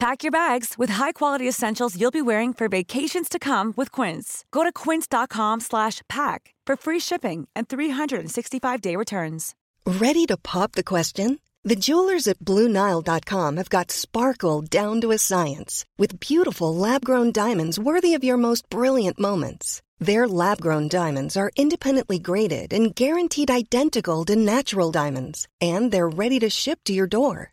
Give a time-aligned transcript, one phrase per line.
[0.00, 4.44] Pack your bags with high-quality essentials you'll be wearing for vacations to come with Quince.
[4.52, 9.54] Go to quince.com/pack for free shipping and 365-day returns.
[9.84, 11.40] Ready to pop the question?
[11.64, 17.78] The jewelers at BlueNile.com have got sparkle down to a science with beautiful lab-grown diamonds
[17.78, 19.82] worthy of your most brilliant moments.
[19.98, 26.38] Their lab-grown diamonds are independently graded and guaranteed identical to natural diamonds, and they're ready
[26.38, 27.52] to ship to your door.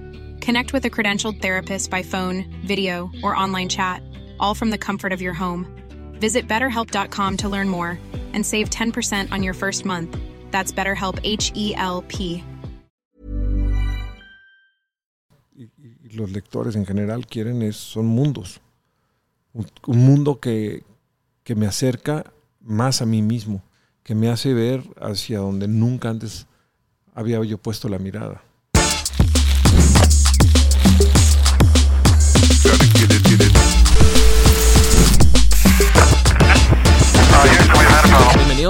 [0.41, 4.01] Connect with a credentialed therapist by phone, video, or online chat,
[4.39, 5.67] all from the comfort of your home.
[6.19, 7.99] Visit betterhelp.com to learn more
[8.33, 10.17] and save 10% on your first month.
[10.51, 12.43] That's BetterHelp H E L P.
[16.13, 18.59] los lectores en general quieren es, son mundos.
[19.53, 20.83] Un, un mundo que,
[21.43, 23.63] que me acerca más a mí mismo,
[24.03, 26.47] que me hace ver hacia donde nunca antes
[27.13, 28.43] había yo puesto la mirada.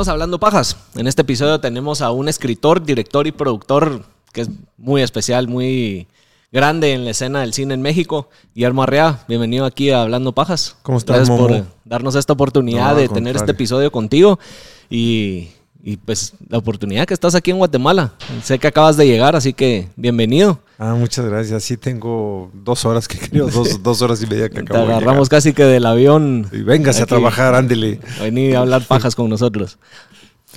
[0.01, 0.77] Bienvenidos a Hablando Pajas.
[0.95, 6.07] En este episodio tenemos a un escritor, director y productor que es muy especial, muy
[6.51, 8.27] grande en la escena del cine en México.
[8.55, 10.75] Guillermo Arrea, bienvenido aquí a Hablando Pajas.
[10.81, 11.47] ¿Cómo estás, Gracias Momo?
[11.47, 14.39] por darnos esta oportunidad No, de tener este episodio contigo
[14.89, 15.49] y,
[15.83, 18.13] y, pues la oportunidad que estás aquí en Guatemala.
[18.43, 20.59] Sé que acabas de llegar, así que bienvenido.
[20.77, 21.63] Ah, muchas gracias.
[21.63, 24.93] Sí tengo dos horas que creo, dos, dos horas y media que Te acabo de
[24.93, 26.47] agarramos casi que del avión.
[26.51, 27.99] Y véngase a trabajar, ándele.
[28.19, 29.77] Venir a hablar pajas con nosotros.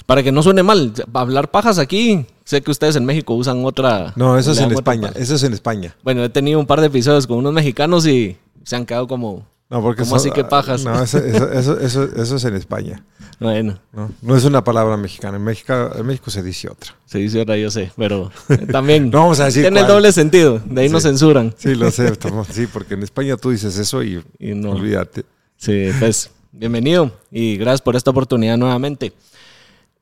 [0.06, 4.12] Para que no suene mal, hablar pajas aquí, sé que ustedes en México usan otra.
[4.16, 5.12] No, eso es en España.
[5.12, 5.94] pa- Eso es en España.
[6.02, 9.46] Bueno, he tenido un par de episodios con unos mexicanos y se han quedado como.
[9.70, 10.84] No, porque ¿Cómo son- así que pajas?
[10.84, 13.02] No, eso, eso, eso, eso- eso es en España.
[13.40, 15.38] Bueno, No, no es una palabra mexicana.
[15.38, 16.94] En México, en México se dice otra.
[17.06, 19.10] se dice ahora, yo sé, pero eh, también.
[19.10, 21.08] No vamos a decir Tiene el doble sentido, de ahí nos Sí.
[21.08, 21.54] censuran.
[21.56, 22.12] Sí, lo sé.
[22.52, 24.72] sí, porque en España tú dices eso y, Y no.
[24.72, 25.24] olvídate.
[25.56, 29.12] Sí, pues, bienvenido y gracias por esta oportunidad nuevamente.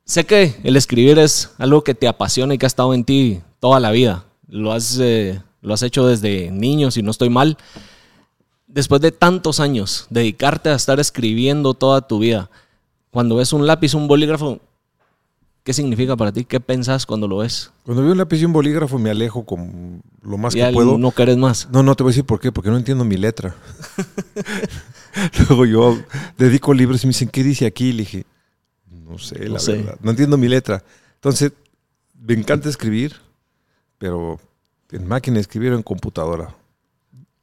[0.05, 3.41] Sé que el escribir es algo que te apasiona y que ha estado en ti
[3.59, 4.25] toda la vida.
[4.49, 7.57] Lo has, eh, lo has hecho desde niño, si no estoy mal.
[8.73, 12.49] Después de tantos años, dedicarte a estar escribiendo toda tu vida,
[13.11, 14.59] cuando ves un lápiz, un bolígrafo,
[15.63, 16.43] ¿qué significa para ti?
[16.43, 17.69] ¿Qué pensás cuando lo ves?
[17.85, 20.97] Cuando veo un lápiz y un bolígrafo me alejo con lo más Ya que puedo.
[20.97, 21.69] no querés más.
[21.71, 23.55] No, no te voy a decir por qué, porque no entiendo mi letra.
[25.47, 25.97] Luego yo
[26.37, 27.89] dedico libros y me dicen, ¿qué dice aquí?
[27.89, 28.25] Y le dije,
[28.89, 29.73] no sé, No la sé.
[29.73, 29.97] verdad.
[30.01, 30.83] No entiendo mi letra.
[31.15, 31.51] Entonces,
[32.19, 33.15] me encanta escribir,
[33.99, 34.39] pero
[34.91, 36.55] en máquina escribir o en computadora.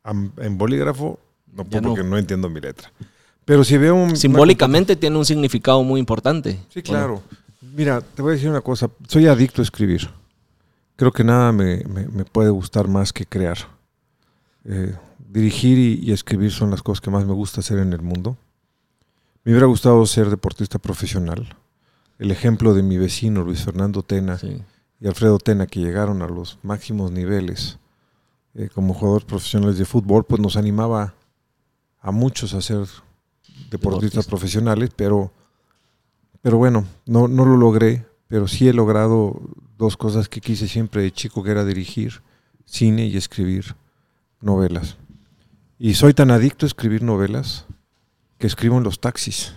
[0.04, 1.18] En bolígrafo,
[1.52, 1.88] no puedo no.
[1.90, 2.90] porque no entiendo mi letra.
[3.44, 4.16] Pero si veo un...
[4.16, 6.58] Simbólicamente tiene un significado muy importante.
[6.72, 7.22] Sí, claro.
[7.60, 8.88] Mira, te voy a decir una cosa.
[9.08, 10.08] Soy adicto a escribir.
[10.96, 13.58] Creo que nada me, me- me puede gustar más que crear.
[14.64, 14.94] Eh,
[15.28, 18.36] dirigir y, y escribir son las cosas que más me gusta hacer en el mundo.
[19.44, 21.56] Me hubiera gustado ser deportista profesional.
[22.18, 24.62] El ejemplo de mi vecino Luis Fernando Tena Sí.
[25.00, 27.78] y Alfredo Tena, que llegaron a los máximos niveles
[28.54, 31.14] eh, como jugadores profesionales de fútbol, pues nos animaba
[32.00, 34.26] a muchos a ser deportistas Deportistas.
[34.26, 35.32] profesionales, pero,
[36.42, 39.40] pero bueno, no, no lo logré, pero sí he logrado
[39.78, 42.22] dos cosas que quise siempre de chico, que era dirigir
[42.64, 43.74] cine y escribir
[44.40, 44.96] novelas.
[45.78, 47.66] Y soy tan adicto a escribir novelas
[48.38, 49.54] que escribo en los taxis.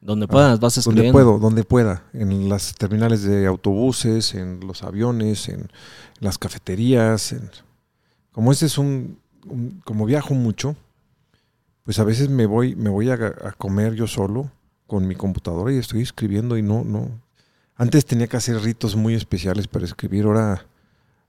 [0.00, 1.12] Donde puedas, vas Donde escribiendo.
[1.12, 2.04] puedo, donde pueda.
[2.12, 5.68] En las terminales de autobuses, en los aviones, en
[6.20, 7.32] las cafeterías.
[7.32, 7.50] en-
[8.36, 9.16] Como este es un,
[9.46, 10.76] un- como viajo mucho,
[11.84, 14.50] pues a veces me voy, me voy a, a comer yo solo
[14.86, 17.08] con mi computadora y estoy escribiendo y no, no.
[17.76, 20.66] Antes tenía que hacer ritos muy especiales para escribir, ahora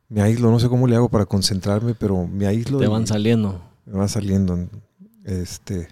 [0.10, 2.78] me aíslo, no sé cómo le hago para concentrarme, pero me aíslo.
[2.80, 3.62] Te y- van saliendo.
[3.86, 4.68] me va saliendo.
[5.24, 5.88] Este,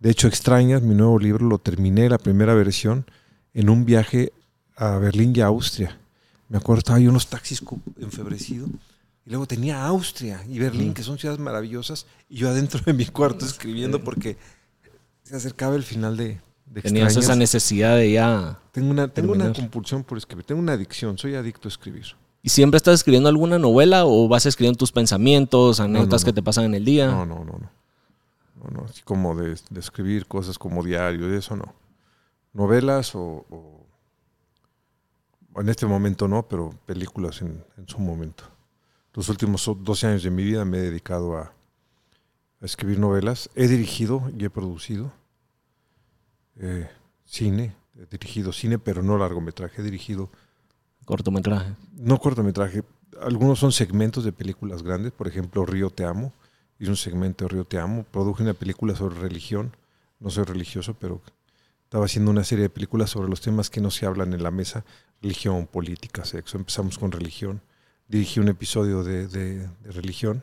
[0.00, 3.04] de hecho, Extrañas, mi nuevo libro, lo terminé la primera versión
[3.52, 4.32] en un viaje
[4.76, 5.98] a Berlín y a Austria.
[6.48, 7.62] Me acuerdo, estaba yo en los taxis
[8.00, 8.66] enfebrecido.
[9.26, 13.06] Y luego tenía Austria y Berlín, que son ciudades maravillosas, y yo adentro de mi
[13.06, 14.36] cuarto escribiendo porque
[15.22, 17.16] se acercaba el final de, de Tenías Extrañas.
[17.16, 18.58] esa necesidad de ya...
[18.72, 22.04] Tengo una, tengo una compulsión por escribir, tengo una adicción, soy adicto a escribir.
[22.42, 26.26] ¿Y siempre estás escribiendo alguna novela o vas escribiendo tus pensamientos, anécdotas no.
[26.26, 27.06] que te pasan en el día?
[27.06, 27.70] No, no, no, no.
[28.62, 31.74] No, no, así como de, de escribir cosas como diario, de eso no.
[32.52, 33.86] Novelas o, o-
[35.54, 38.44] o en este momento no, pero películas en, en su momento.
[39.14, 41.42] Los últimos o- 12 años de mi vida me he dedicado a,
[42.60, 43.48] a escribir novelas.
[43.54, 45.12] He dirigido y he producido
[46.60, 46.88] eh,
[47.24, 49.80] cine, he dirigido cine, pero no largometraje.
[49.80, 50.30] He dirigido
[51.04, 51.74] Cortometraje.
[51.96, 52.82] no cortometraje.
[53.20, 55.12] Algunos son segmentos de películas grandes.
[55.12, 56.32] Por ejemplo, Río Te Amo.
[56.78, 58.04] Hice un segmento de Río Te Amo.
[58.10, 59.76] Produje una película sobre religión.
[60.18, 61.20] No soy religioso, pero
[61.84, 64.50] estaba haciendo una serie de películas sobre los temas que no se hablan en la
[64.50, 64.84] mesa.
[65.22, 66.56] Religión, política, sexo.
[66.56, 67.60] Empezamos con religión.
[68.08, 70.42] Dirigí un episodio de, de- de religión.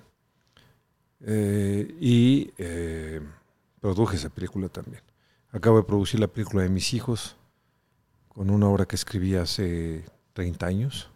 [1.21, 3.21] Eh, y eh,
[3.79, 5.03] produje esa película también.
[5.51, 7.35] Acabo de producir la película de mis hijos
[8.29, 11.09] con una obra que escribí hace 30 años.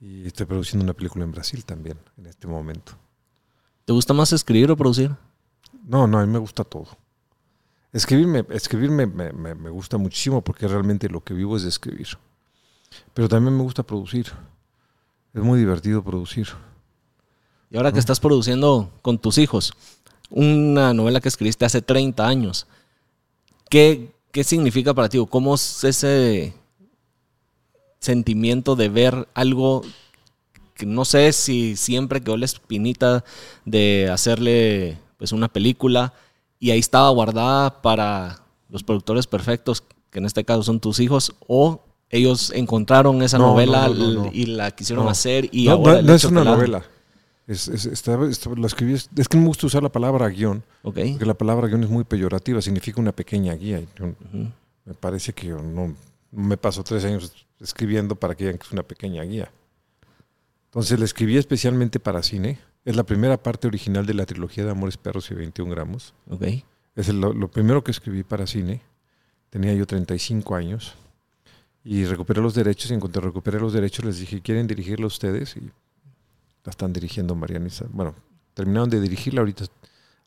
[0.00, 2.92] Y estoy produciendo una película en Brasil también, en este momento.
[3.84, 5.14] ¿Te gusta más escribir o producir?
[5.86, 6.88] No, no, a mí me gusta todo.
[7.92, 11.62] Escribir, me, escribir me, me- me- me gusta muchísimo porque realmente lo que vivo es
[11.64, 12.08] de escribir.
[13.14, 14.32] Pero también me gusta producir.
[15.32, 16.48] Es muy divertido producir.
[17.70, 19.72] Y ahora que estás produciendo con tus hijos
[20.28, 22.66] una novela que escribiste hace 30 años,
[23.68, 25.24] ¿qué, qué significa para ti?
[25.28, 26.52] ¿Cómo es ese
[28.00, 29.82] sentimiento de ver algo
[30.74, 33.24] que no sé si siempre quedó la espinita
[33.64, 36.14] de hacerle pues una película
[36.58, 41.34] y ahí estaba guardada para los productores perfectos, que en este caso son tus hijos,
[41.46, 44.30] o ellos encontraron esa No, novela no, no, no, no.
[44.32, 46.84] y la quisieron hacer y no, ahora no- es una novela.
[47.46, 50.62] Es, es- está- está- lo escribí, es, que no me gusta usar la palabra guion,
[50.82, 50.98] Ok.
[51.12, 53.80] porque la palabra guion es muy peyorativa, significa una pequeña guía.
[54.84, 55.94] me parece que yo no,
[56.32, 59.50] me paso tres años escribiendo para que digan que es una pequeña guía.
[60.66, 62.58] Entonces la escribí especialmente para cine.
[62.84, 66.14] Es la primera parte original de la trilogía de Amores Perros y 21 gramos.
[66.28, 66.42] Ok.
[66.96, 68.80] Es el- lo, lo primero que escribí para cine.
[69.50, 70.94] Tenía yo 35 años.
[71.84, 72.90] Y recuperé los derechos.
[72.90, 75.56] Y en cuanto recuperé los derechos, les dije, ¿quieren dirigirla ustedes?
[75.56, 75.60] Y
[76.64, 78.14] la están dirigiendo Mariana y Bueno,
[78.54, 79.64] terminaron de dirigirla ahorita.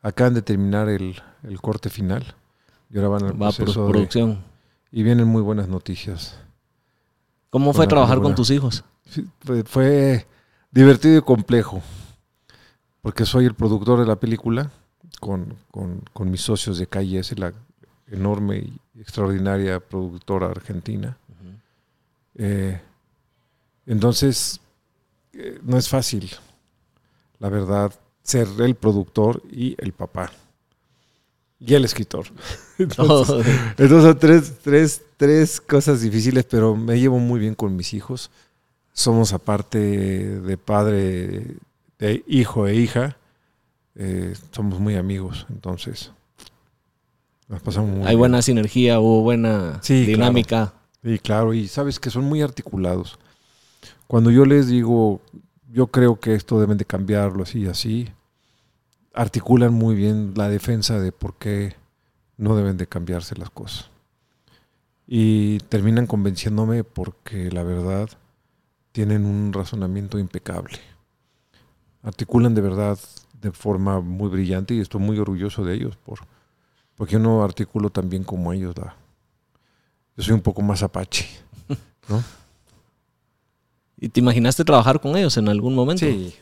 [0.01, 2.35] Acaban de terminar el, el corte final.
[2.89, 4.43] Y ahora van al Va por proceso de- producción.
[4.91, 6.37] y vienen muy buenas noticias.
[7.49, 8.83] ¿Cómo fue trabajar con tus hijos?
[9.07, 10.25] Sí, Fue, fue
[10.71, 11.81] divertido y complejo.
[13.01, 14.71] Porque soy el productor de la película
[15.19, 17.53] con, con- con mis socios de KIS, la
[18.07, 18.57] enorme
[18.95, 21.17] y extraordinaria productora argentina.
[22.37, 22.79] Eh,
[23.85, 24.59] entonces,
[25.33, 26.31] eh, no es fácil,
[27.39, 27.93] la verdad,
[28.23, 30.31] ser el productor y el papá.
[31.59, 32.25] Y el escritor.
[32.77, 33.45] Entonces,
[33.77, 38.31] entonces son tres, tres, tres cosas difíciles, pero me llevo muy bien con mis hijos.
[38.91, 41.55] Somos aparte de padre,
[41.99, 43.15] de hijo e hija,
[43.95, 46.11] eh, somos muy amigos, entonces
[47.47, 48.19] nos pasamos muy Hay bien.
[48.19, 50.73] buena sinergia, hubo buena Sí, dinámica.
[51.03, 53.19] Y claro, y sabes que son muy articulados.
[54.07, 55.21] Cuando yo les digo,
[55.69, 58.09] yo creo que esto deben de cambiarlo así y así,
[59.13, 61.75] articulan muy bien la defensa de por qué
[62.37, 63.89] no deben de cambiarse las cosas.
[65.05, 68.09] Y terminan convenciéndome porque la verdad
[68.91, 70.79] tienen un razonamiento impecable.
[72.01, 72.97] Articulan de verdad
[73.41, 76.19] de forma muy brillante y estoy muy orgulloso de ellos por,
[76.95, 78.75] porque yo no articulo tan bien como ellos.
[78.77, 78.95] La,
[80.17, 81.27] yo soy un poco más apache.
[82.09, 82.23] ¿no?
[83.97, 86.05] ¿Y te imaginaste trabajar con ellos en algún momento?
[86.05, 86.33] Sí.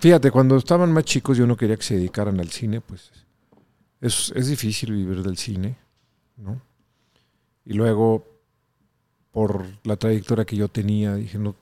[0.00, 3.10] Fíjate, cuando estaban más chicos yo no quería que se dedicaran al cine, pues
[4.00, 5.76] es, es difícil vivir del cine,
[6.36, 6.60] ¿no?
[7.64, 8.24] Y luego,
[9.32, 11.56] por la trayectoria que yo tenía, dije, no,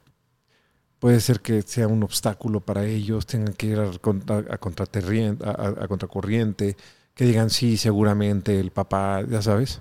[0.98, 4.54] puede ser que sea un obstáculo para ellos, tengan que ir a, a- a-
[5.84, 6.76] a contracorriente,
[7.14, 9.80] que digan, sí, seguramente el papá, ya sabes.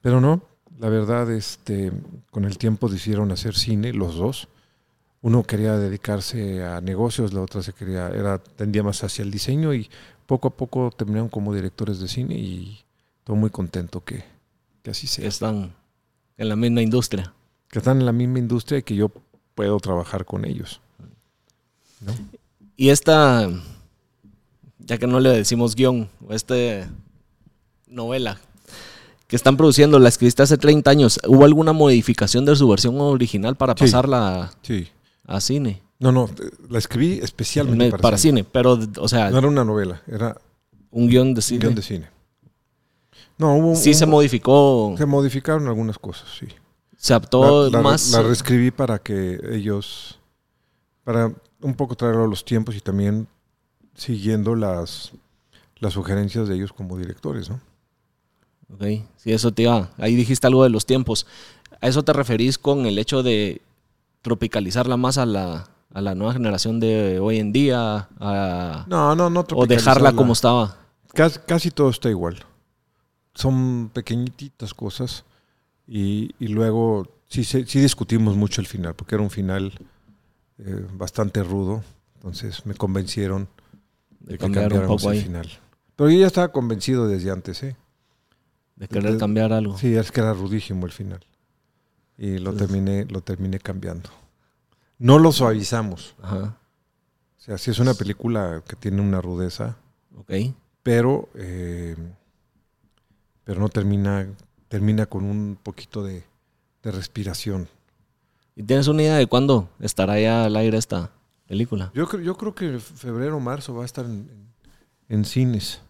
[0.00, 0.42] Pero no,
[0.78, 1.92] la verdad, este,
[2.30, 4.48] con el tiempo decidieron hacer cine, los dos.
[5.22, 9.74] Uno quería dedicarse a negocios, la otra se quería, era, tendía más hacia el diseño
[9.74, 9.88] y
[10.26, 12.84] poco a poco terminaron como directores de cine y
[13.18, 14.24] estoy muy contento que,
[14.82, 15.28] que así Que sea.
[15.28, 15.74] están
[16.36, 17.32] en la misma industria.
[17.68, 19.10] Que están en la misma industria y que yo
[19.54, 20.80] puedo trabajar con ellos.
[22.00, 22.12] ¿no?
[22.76, 23.48] Y esta,
[24.78, 26.54] ya que no le decimos guion, esta
[27.88, 28.38] novela,
[29.26, 31.18] que están produciendo, la escribiste hace 30 años.
[31.26, 33.84] ¿Hubo alguna modificación de su versión original para Sí.
[33.84, 34.88] pasarla Sí.
[35.26, 35.82] a cine?
[35.98, 36.28] No, no,
[36.68, 38.44] la escribí especialmente para, para, cine.
[38.44, 40.36] pero, o sea, No era una novela, era
[40.90, 41.58] un guion de un cine.
[41.60, 42.10] guion de cine.
[43.38, 46.46] No, hubo, sí se modificó, se modificaron algunas cosas, sí.
[46.96, 48.10] se adaptó la, la- más.
[48.12, 50.18] la reescribí para que ellos,
[51.04, 53.26] para un poco traerlo a los tiempos y también
[53.94, 55.12] siguiendo las,
[55.80, 57.60] las sugerencias de ellos como directores, ¿no?
[58.72, 58.82] Ok,
[59.16, 59.90] sí, eso te iba.
[59.98, 61.26] Ahí dijiste algo de los tiempos.
[61.80, 63.62] ¿A eso te referís con el hecho de
[64.22, 68.08] tropicalizarla más a la, a la nueva generación de hoy en día?
[68.18, 69.46] a- No, no, no.
[69.52, 70.76] ¿O dejarla como estaba?
[71.14, 72.44] Casi, casi todo está igual.
[73.34, 75.24] Son pequeñitas cosas
[75.86, 79.72] y, y luego sí, sí discutimos mucho el final, porque era un final
[80.58, 81.84] eh, bastante rudo.
[82.16, 83.48] Entonces me convencieron
[84.20, 85.50] de, De que cambiáramos el final.
[85.94, 87.76] Pero yo ya estaba convencido desde antes, ¿eh?
[88.76, 89.76] De querer de- cambiar algo.
[89.78, 91.20] Sí, es que era rudísimo el final.
[92.18, 94.08] Y lo Entonces- terminé, lo terminé cambiando.
[94.98, 96.14] No lo suavizamos.
[96.22, 96.56] Ajá.
[97.36, 99.76] O sea, sí es una película que tiene una rudeza,
[100.16, 100.32] Ok.
[100.82, 101.96] pero, eh,
[103.44, 104.26] pero no termina,
[104.68, 106.24] termina con un poquito de,
[106.82, 107.68] de respiración.
[108.56, 111.10] ¿Y tienes una idea de cuándo estará ya al aire esta
[111.46, 111.92] película?
[111.94, 114.28] Yo, creo- yo creo que febrero o marzo va a estar en-
[115.08, 115.80] en cines.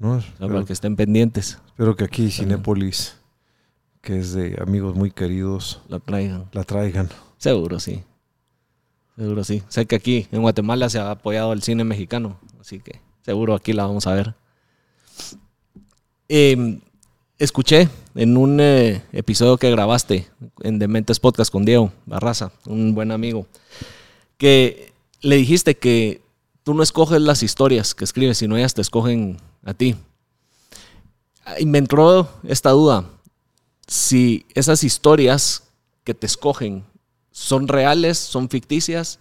[0.00, 0.14] ¿No?
[0.14, 3.16] O sea, para que estén pendientes, espero que aquí Cinépolis,
[4.00, 6.46] que es de amigos muy queridos, la traigan.
[6.52, 7.08] la traigan.
[7.36, 8.02] Seguro, sí.
[9.16, 9.62] Seguro, sí.
[9.68, 13.72] Sé que aquí en Guatemala se ha apoyado el cine mexicano, así que seguro aquí
[13.72, 14.34] la vamos a ver.
[16.28, 16.80] Eh,
[17.38, 20.28] escuché en un eh, episodio que grabaste
[20.62, 23.46] en Dementes Podcast con Diego Barraza, un buen amigo,
[24.38, 26.22] que le dijiste que
[26.62, 29.96] tú no escoges las historias que escribes, sino ellas te escogen a ti.
[31.58, 33.04] Entró esta duda.
[33.86, 35.64] Si esas historias
[36.04, 36.84] que te escogen
[37.30, 39.18] son reales, son ficticias,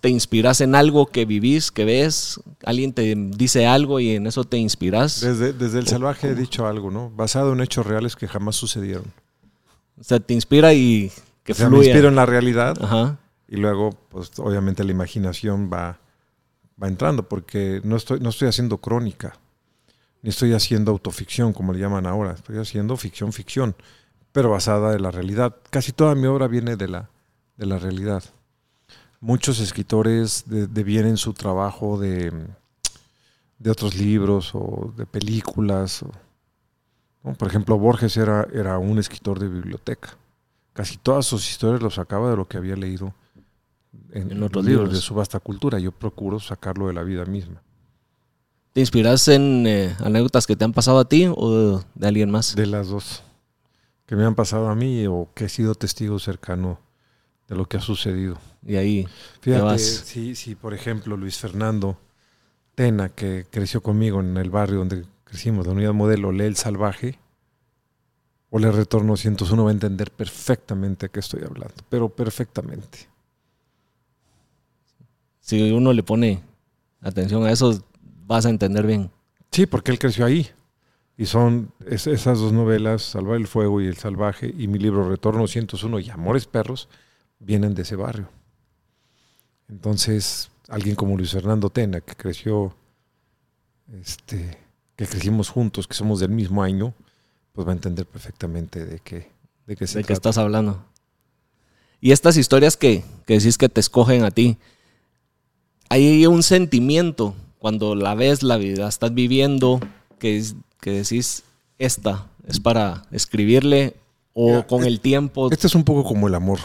[0.00, 4.44] te inspiras en algo que vivís, que ves, alguien te dice algo y en eso
[4.44, 5.20] te inspiras.
[5.20, 7.10] Desde, desde el salvaje he dicho algo, ¿no?
[7.10, 9.04] Basado en hechos reales que jamás sucedieron.
[9.98, 11.10] O sea, te inspira y
[11.44, 13.18] que o sea, me inspiro en la realidad Ajá.
[13.48, 16.00] y luego, pues obviamente la imaginación va,
[16.82, 19.38] va entrando porque no estoy, no estoy haciendo crónica,
[20.24, 22.32] ni estoy haciendo autoficción, como le llaman ahora.
[22.32, 23.76] Estoy haciendo ficción, ficción,
[24.32, 25.54] pero basada en la realidad.
[25.68, 27.10] Casi toda mi obra viene de la,
[27.58, 28.24] de la realidad.
[29.20, 32.32] Muchos escritores de- devienen su trabajo de,
[33.58, 36.02] de otros libros o de películas.
[36.02, 36.10] o-
[37.22, 37.34] ¿no?
[37.34, 40.16] Por ejemplo, Borges era, era un escritor de biblioteca.
[40.72, 43.12] Casi todas sus historias los sacaba de lo que había leído
[44.10, 44.90] en, En otros libros.
[44.90, 45.78] de su vasta cultura.
[45.78, 47.60] Yo procuro sacarlo de la vida misma.
[48.74, 52.56] ¿Te inspiras en eh, anécdotas que te han pasado a ti o de, alguien más?
[52.56, 53.22] De las dos
[54.04, 56.80] que me han pasado a mí o que he sido testigo cercano
[57.46, 58.36] de lo que ha sucedido.
[58.66, 59.06] Y ahí
[59.40, 61.96] Fíjate, si, si por ejemplo Luis Fernando
[62.74, 67.20] Tena, que creció conmigo en el barrio donde crecimos, la unidad modelo, lee El Salvaje,
[68.50, 73.08] o le retorno 101, va a entender perfectamente a qué estoy hablando, pero perfectamente.
[75.38, 76.42] si uno le pone
[77.00, 77.84] atención a eso,
[78.26, 79.10] vas a entender bien.
[79.50, 80.48] Sí, porque él creció ahí.
[81.16, 85.08] Y son es- esas dos novelas, Salvar el Fuego y El Salvaje, y mi libro
[85.08, 86.88] Retorno 101 y Amores Perros,
[87.38, 88.28] vienen de ese barrio.
[89.68, 92.74] Entonces, alguien como Luis Fernando Tena, que creció,
[94.00, 94.58] este,
[94.96, 96.94] que crecimos juntos, que somos del mismo año,
[97.52, 99.30] pues va a entender perfectamente de qué,
[99.66, 100.84] de qué se de qué estás hablando.
[102.00, 104.58] Y estas historias que, que decís que te escogen a ti,
[105.88, 107.34] hay un sentimiento
[107.64, 109.80] cuando la ves, la vida estás viviendo,
[110.18, 111.44] que, es- que decís,
[111.78, 113.96] esta es para escribirle
[114.34, 115.50] o Mira, con el tiempo.
[115.50, 116.58] Este es un poco como el amor.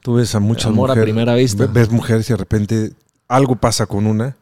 [0.00, 1.04] Tú ves a muchas amor a mujeres.
[1.04, 1.66] primera vista.
[1.66, 2.92] ve- Ves mujeres y de repente
[3.28, 4.36] algo pasa con una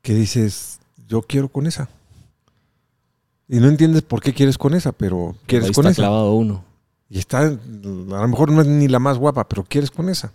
[0.00, 1.90] que dices, yo quiero con esa.
[3.48, 6.00] Y no entiendes por qué quieres con esa, pero quieres ahí con está esa.
[6.00, 6.64] clavado uno.
[7.10, 10.32] Y está, a lo mejor no es ni la más guapa, pero quieres con esa.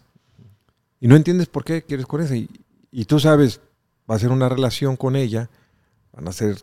[1.01, 2.35] Y no entiendes por qué quieres con esa.
[2.35, 2.47] Y,
[2.91, 3.61] y tú sabes,
[4.09, 5.49] va a ser una relación con ella,
[6.13, 6.57] van a ser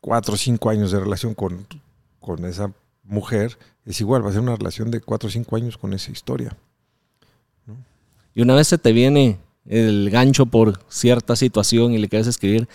[0.00, 1.66] cuatro o cinco años de relación con,
[2.20, 3.58] con esa mujer.
[3.84, 6.56] Es igual, va a ser una relación de cuatro o cinco años con esa historia.
[8.34, 12.68] Y una vez se te viene el gancho por cierta situación y le quieres escribir,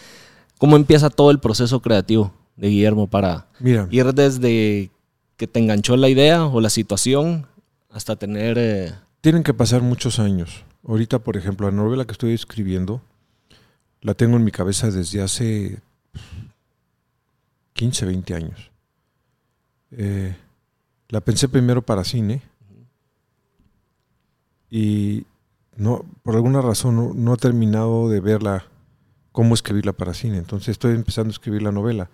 [0.57, 4.91] ¿cómo empieza todo el proceso creativo de Guillermo para Mira, ir desde
[5.37, 7.47] que te enganchó la idea o la situación
[7.91, 8.57] hasta tener...
[8.57, 10.63] eh, tienen que pasar muchos años.
[10.87, 13.01] Ahorita, por ejemplo, la novela que estoy escribiendo,
[14.01, 15.79] la tengo en mi cabeza desde hace
[17.73, 18.71] 15, 20 años.
[19.91, 20.35] Eh,
[21.09, 22.41] la pensé primero para cine
[24.69, 25.25] y
[25.75, 28.65] no, por alguna razón no, no he terminado de verla,
[29.31, 30.37] cómo escribirla para cine.
[30.37, 32.09] Entonces estoy empezando a escribir la novela.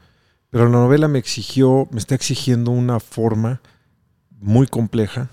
[0.50, 3.62] Pero la novela me exigió, me está exigiendo una forma
[4.40, 5.30] muy compleja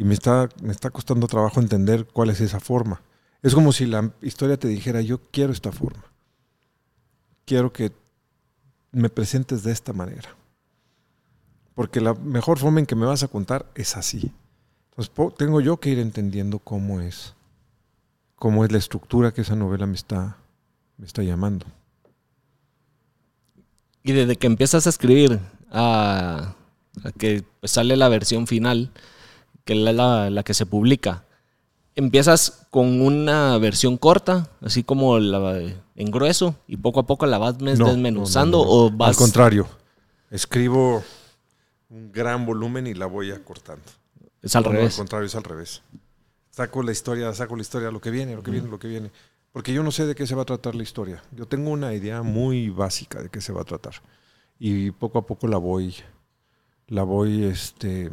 [0.00, 3.02] y me está, me está costando trabajo entender cuál es esa forma.
[3.42, 6.02] Es como si la historia te dijera, yo quiero esta forma.
[7.44, 7.92] Quiero que
[8.92, 10.34] me presentes de esta manera.
[11.74, 14.32] Porque la mejor forma en que me vas a contar es así.
[14.88, 17.34] Entonces tengo yo que ir entendiendo cómo es,
[18.36, 20.38] cómo es la estructura que esa novela me está,
[20.96, 21.66] me está llamando.
[24.02, 25.40] Y desde que empiezas a escribir
[25.70, 26.54] a,
[27.18, 28.92] que sale la versión final,
[29.70, 31.22] que es la, que se publica,
[31.94, 35.60] empiezas con una versión corta, así como la,
[35.94, 39.10] en grueso, y poco a poco la vas desmenuzando o vas...
[39.10, 39.68] Al contrario,
[40.28, 41.04] escribo
[41.88, 43.84] un gran volumen y la voy acortando.
[44.42, 44.94] Es al revés.
[44.94, 45.82] Al contrario, es al revés.
[46.50, 49.12] Saco la historia, saco la historia, lo que viene, lo que viene, lo que viene.
[49.52, 51.22] Porque yo no sé de qué se va a tratar la historia.
[51.30, 53.94] Yo tengo una idea muy básica de qué se va a tratar.
[54.58, 55.94] Y poco a poco la voy,
[56.88, 58.10] la voy este,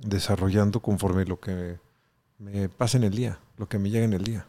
[0.00, 1.78] desarrollando conforme lo que
[2.38, 4.46] me pasa en el día, lo que me llega en el día.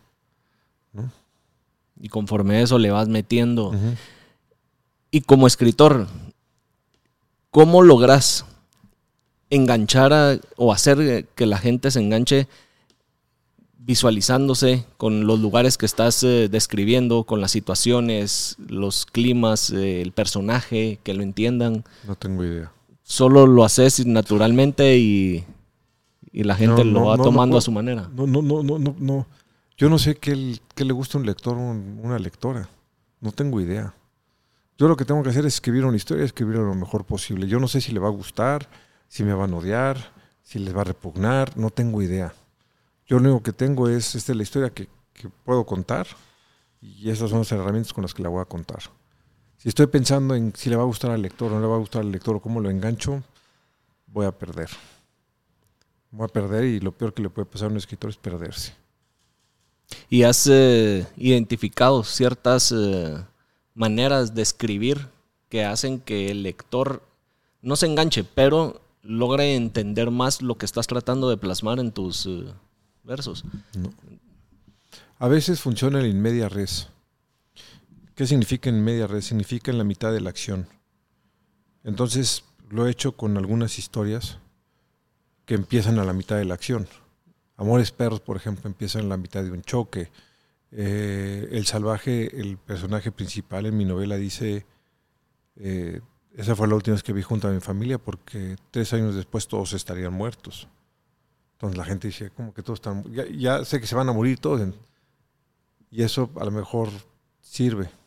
[2.00, 3.74] Y conforme eso le vas metiendo.
[5.12, 6.08] Y como escritor,
[7.50, 8.46] ¿cómo logras
[9.50, 12.48] enganchar o hacer que la gente se enganche
[13.84, 20.12] visualizándose con los lugares que estás eh, describiendo, con las situaciones, los climas, eh, el
[20.12, 21.84] personaje, que lo entiendan.
[22.08, 22.72] No tengo idea.
[23.12, 25.46] Solo lo haces naturalmente y,
[26.32, 28.10] la gente lo va tomando a su manera.
[28.15, 29.27] No, no, no, no, no, no.
[29.75, 32.70] Yo no sé qué, le gusta a un lector o una lectora.
[33.20, 33.94] No tengo idea.
[34.77, 37.48] Yo lo que tengo que hacer es escribir una historia, escribirla lo mejor posible.
[37.48, 38.70] Yo no sé si le va a gustar,
[39.10, 42.34] si me van a odiar, si les va a repugnar, no tengo idea.
[43.08, 44.88] Yo lo único que tengo es esta es la historia que,
[45.44, 46.07] puedo contar
[46.79, 48.83] y esas son las herramientas con las que la voy a contar.
[49.61, 51.75] Si estoy pensando en si le va a gustar al lector o no le va
[51.75, 53.21] a gustar al lector o cómo lo engancho,
[54.07, 54.71] voy a perder.
[56.09, 58.74] Voy a perder y lo peor que le puede pasar a un escritor es perderse.
[60.09, 63.24] ¿Y has eh, identificado ciertas eh,
[63.75, 65.09] maneras de escribir
[65.47, 67.03] que hacen que el lector
[67.61, 72.25] no se enganche, pero logre entender más lo que estás tratando de plasmar en tus
[72.25, 72.51] eh,
[73.03, 73.45] versos.
[75.19, 76.87] A veces funciona el in media res.
[78.15, 79.25] ¿Qué significa en media res?
[79.25, 80.67] Significa en la mitad de la acción.
[81.83, 84.39] Entonces lo he hecho con algunas historias
[85.45, 86.87] que empiezan a la mitad de la acción.
[87.57, 90.09] Amores Perros, por ejemplo, empieza en la mitad de un choque.
[90.71, 94.65] Eh, el salvaje, el personaje principal en mi novela dice,
[95.57, 96.01] eh,
[96.35, 99.47] esa fue la última vez que vi junto a mi familia porque tres años después
[99.47, 100.67] todos estarían muertos.
[101.53, 104.39] Entonces la gente dice, como que todos están, ya, sé que se van a morir
[104.39, 104.61] todos.
[105.91, 106.89] y eso a lo mejor
[107.41, 108.00] sirve.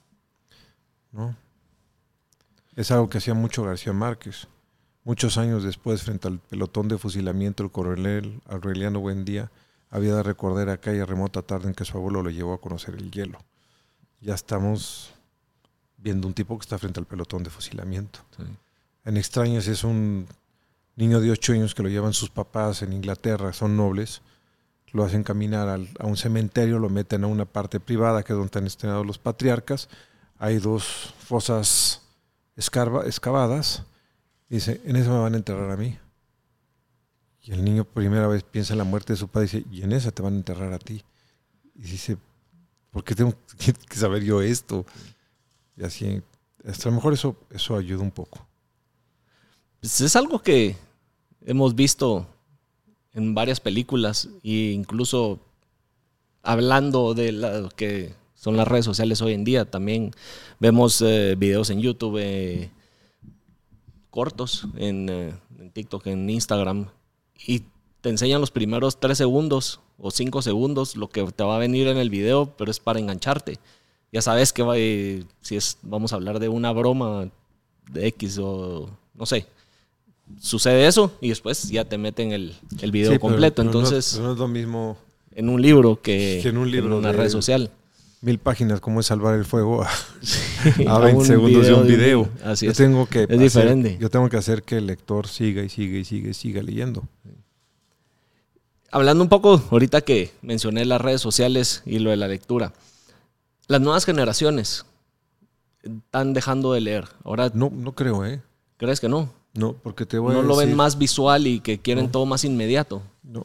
[1.14, 1.37] ¿No?
[2.77, 4.48] Es algo que hacía mucho García Márquez.
[5.05, 9.50] Muchos años después, frente al pelotón de fusilamiento, el coronel Aureliano Buendía
[9.90, 13.11] había de recordar aquella remota tarde en que su abuelo lo llevó a conocer el
[13.11, 13.38] hielo.
[14.20, 15.14] Ya estamos
[15.98, 18.20] viendo un tipo que está frente al pelotón de fusilamiento.
[19.05, 20.27] En Extrañas es un
[20.96, 24.22] niño de ocho años que lo llevan sus papás en Inglaterra, son nobles,
[24.92, 28.59] lo hacen caminar a un cementerio, lo meten a una parte privada que es donde
[28.59, 29.88] han estrenado los patriarcas.
[30.44, 32.02] Hay dos fosas
[32.54, 33.83] excavadas.
[34.50, 35.96] dice, en eso me van a enterrar a mí.
[37.40, 39.83] Y el niño primera vez piensa en la muerte de su padre y dice, y
[39.85, 41.02] en esa te van a enterrar a ti.
[41.74, 42.18] Y dice,
[42.90, 43.33] ¿por qué tengo
[43.88, 44.85] que saber yo esto?
[45.78, 46.22] Y así,
[46.62, 48.46] a lo mejor eso, eso ayuda un poco.
[49.80, 50.76] Pues es algo que
[51.40, 52.26] hemos visto
[53.14, 55.40] en varias películas e incluso
[56.42, 59.64] hablando de lo que son las redes sociales hoy en día.
[59.64, 60.12] También
[60.61, 62.70] vemos eh, videos en YouTube eh,
[64.11, 66.88] cortos, en, eh, en, TikTok, en Instagram,
[67.46, 67.62] y
[68.02, 71.88] te enseñan los primeros tres segundos o cinco segundos lo que te va a venir
[71.88, 73.59] en el video, pero es para engancharte
[74.14, 77.28] ya sabes que va, si es, vamos a hablar de una broma
[77.90, 79.44] de X o no sé.
[80.40, 83.61] Sucede eso y después ya te meten el, el video completo.
[83.61, 84.96] Entonces, no, es lo mismo
[85.33, 87.72] en un libro que, en, un libro una red social.
[88.24, 89.88] Mil páginas, como es salvar el fuego a,
[90.98, 92.28] 20 segundos de un video.
[92.42, 92.78] así yo es.
[92.78, 93.98] Tengo que es diferente.
[94.00, 97.04] Yo tengo que hacer que el lector siga y siga y siga y siga leyendo.
[98.90, 102.72] Hablando un poco, ahorita que mencioné las redes sociales y lo de la lectura
[103.66, 104.84] las nuevas generaciones
[105.82, 107.08] están dejando de leer.
[107.24, 108.42] Ahora, No, no creo, ¿eh?
[108.76, 109.30] ¿crees que no?
[109.54, 112.44] No, porque te voy a No lo ven más visual y que quieren todo más
[112.44, 113.02] inmediato.
[113.22, 113.44] No.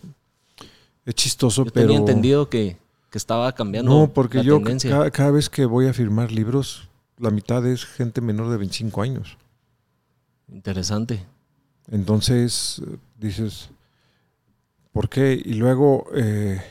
[1.06, 1.88] Es chistoso, Yo pero...
[1.88, 2.78] tenía entendido que,
[3.10, 4.92] que estaba cambiando No, porque la yo tendencia.
[4.92, 9.02] cada, cada vez que voy a firmar libros, la mitad es gente menor de 25
[9.02, 9.38] años.
[10.52, 11.26] Interesante.
[11.92, 12.82] Entonces,
[13.18, 13.70] dices,
[14.92, 15.34] ¿por qué?
[15.34, 16.62] Y luego, eh,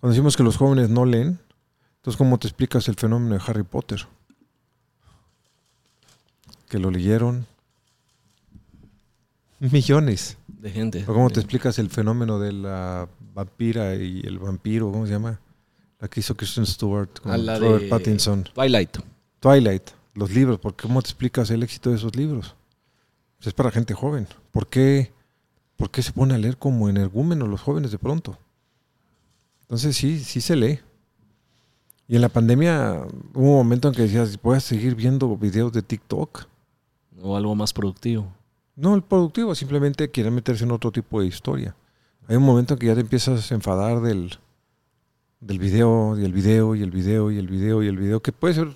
[0.00, 1.38] cuando decimos que los jóvenes no leen,
[1.96, 4.06] entonces, ¿cómo te explicas el fenómeno de Harry Potter?
[6.68, 7.46] Que lo leyeron
[9.58, 10.36] millones.
[10.46, 11.04] De gente.
[11.06, 14.90] ¿O cómo te explicas el fenómeno de la vampira y el vampiro?
[14.90, 15.40] ¿Cómo se llama?
[16.00, 18.44] La que hizo Kristen Stewart con A la Robert de Pattinson.
[18.54, 18.98] Twilight.
[19.40, 22.56] Twilight, los libros, ¿por qué, ¿cómo te explicas el éxito de esos libros?
[23.36, 24.26] Pues es para gente joven.
[24.50, 25.12] ¿Por qué,
[25.76, 28.36] ¿Por qué se pone a leer como energúmenos los jóvenes de pronto?
[29.62, 30.80] Entonces sí, sí se lee.
[32.08, 35.72] Y en la pandemia hubo un momento en que decías, voy a seguir viendo videos
[35.72, 36.46] de TikTok.
[37.20, 38.32] O algo más productivo.
[38.78, 41.74] No, el productivo, simplemente quieren meterse en otro tipo de historia.
[42.28, 44.38] Hay un momento en que ya te empiezas a enfadar del,
[45.40, 48.30] del video, y el video, y el video, y el video, y el video, que
[48.30, 48.68] puede ser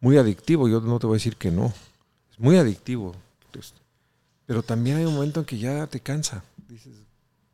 [0.00, 0.68] muy adictivo.
[0.68, 1.72] Yo no te voy a decir que no.
[2.28, 3.14] Es muy adictivo.
[3.52, 3.72] Pues,
[4.46, 6.42] Pero también hay un momento en que ya te cansa.
[6.68, 6.96] Dices,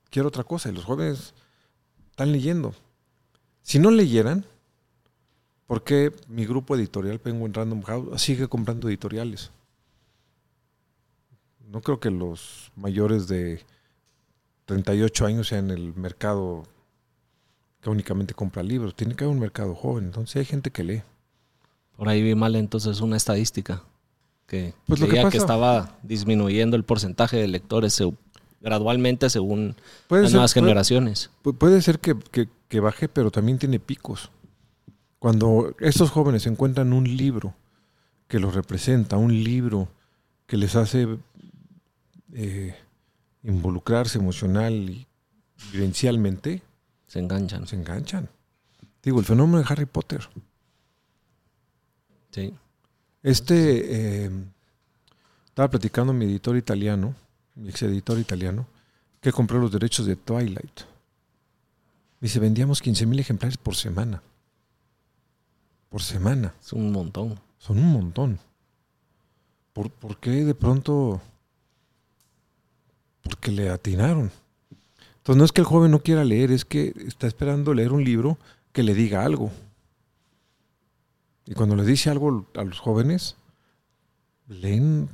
[0.09, 0.71] quiero otra cosa.
[0.71, 1.35] Y los jóvenes
[2.09, 2.75] están leyendo.
[3.61, 4.47] Si no leyeran,
[5.67, 9.51] ¿por qué mi grupo editorial Penguin Random House sigue comprando editoriales?
[11.73, 13.63] No creo que los mayores de
[14.67, 16.65] 38 años sean el mercado
[17.81, 18.95] que únicamente compra libros.
[18.95, 20.05] Tiene que haber un mercado joven.
[20.05, 21.03] Entonces hay gente que lee.
[21.97, 23.83] Por ahí vi mal entonces una estadística
[24.47, 28.13] que Pues lo que estaba disminuyendo el porcentaje de lectores se-
[28.61, 29.75] gradualmente según
[30.11, 31.31] las ser- nuevas puede- generaciones.
[31.43, 34.31] Pu- puede ser que, que- que baje, pero también tiene picos.
[35.19, 37.55] Cuando estos jóvenes encuentran un libro
[38.29, 39.89] que los representa, un libro
[40.47, 41.09] que les hace
[42.33, 42.75] eh,
[43.43, 45.07] involucrarse emocional y
[45.73, 46.63] vivencialmente,
[47.07, 47.67] Se enganchan.
[47.67, 48.29] se enganchan.
[49.03, 50.29] Digo, el fenómeno de Harry Potter.
[52.31, 52.55] Sí.
[53.23, 54.31] Este, eh,
[55.47, 57.15] estaba platicando mi editor italiano,
[57.55, 58.67] mi ex editor italiano,
[59.21, 60.81] que compró los derechos de Twilight.
[62.21, 64.23] Dice, vendíamos 15 mil ejemplares por semana.
[65.89, 66.55] Por semana.
[66.61, 67.39] Es un montón.
[67.59, 68.39] Son un montón.
[69.73, 71.21] ¿Por, por qué de pronto?
[73.23, 74.31] Porque le atinaron.
[75.19, 78.05] Entonces no es que el joven no quiera leer, es que está esperando leer un
[78.05, 78.39] libro
[78.73, 79.53] que le diga algo.
[81.47, 83.37] Y cuando le dice algo a los jóvenes,
[84.49, 85.09] leen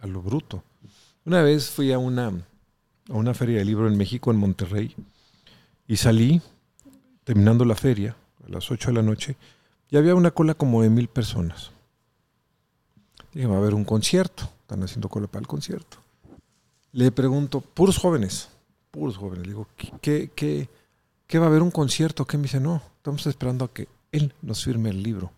[0.00, 0.64] a lo bruto.
[1.24, 4.94] Una vez fui a una, a una feria de libro en México, en Monterrey,
[5.86, 6.42] y salí,
[7.24, 9.36] terminando la feria, a las 8 de la noche,
[9.90, 11.70] y había una cola como de mil personas.
[13.32, 14.48] Dije, va a haber un concierto.
[14.62, 15.98] Están haciendo cola para el concierto.
[16.92, 18.50] Le pregunto, puros jóvenes,
[18.90, 19.46] puros jóvenes.
[19.46, 19.66] Le digo,
[20.00, 20.68] ¿qué, qué,
[21.26, 22.26] qué, va a haber un concierto?
[22.26, 22.60] ¿Qué me dice?
[22.60, 25.32] No, estamos esperando a que él nos firme el libro.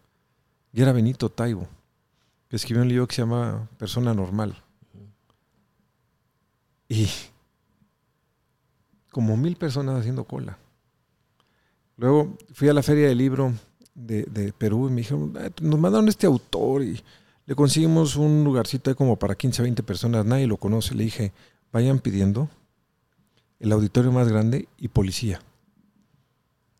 [0.72, 1.68] Y era Benito Taibo,
[2.48, 4.60] que escribió un libro que se llama Persona Normal.
[6.88, 7.08] Y
[9.10, 10.58] como mil personas haciendo cola.
[11.96, 13.52] Luego fui a la feria del libro
[13.94, 17.00] de, de Perú y me dijeron, "Ah, nos mandaron este autor y
[17.46, 20.94] le conseguimos un lugarcito como para 15, 20 personas, nadie lo conoce.
[20.94, 21.32] Le dije,
[21.72, 22.48] vayan pidiendo
[23.60, 25.40] el auditorio más grande y policía.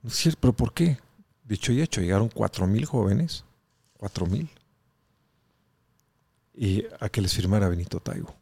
[0.08, 0.98] Sí, pero ¿por qué?
[1.44, 3.44] Dicho y hecho, llegaron cuatro mil jóvenes,
[3.98, 4.48] cuatro mil,
[6.54, 8.34] y a que les firmara Benito Taibo.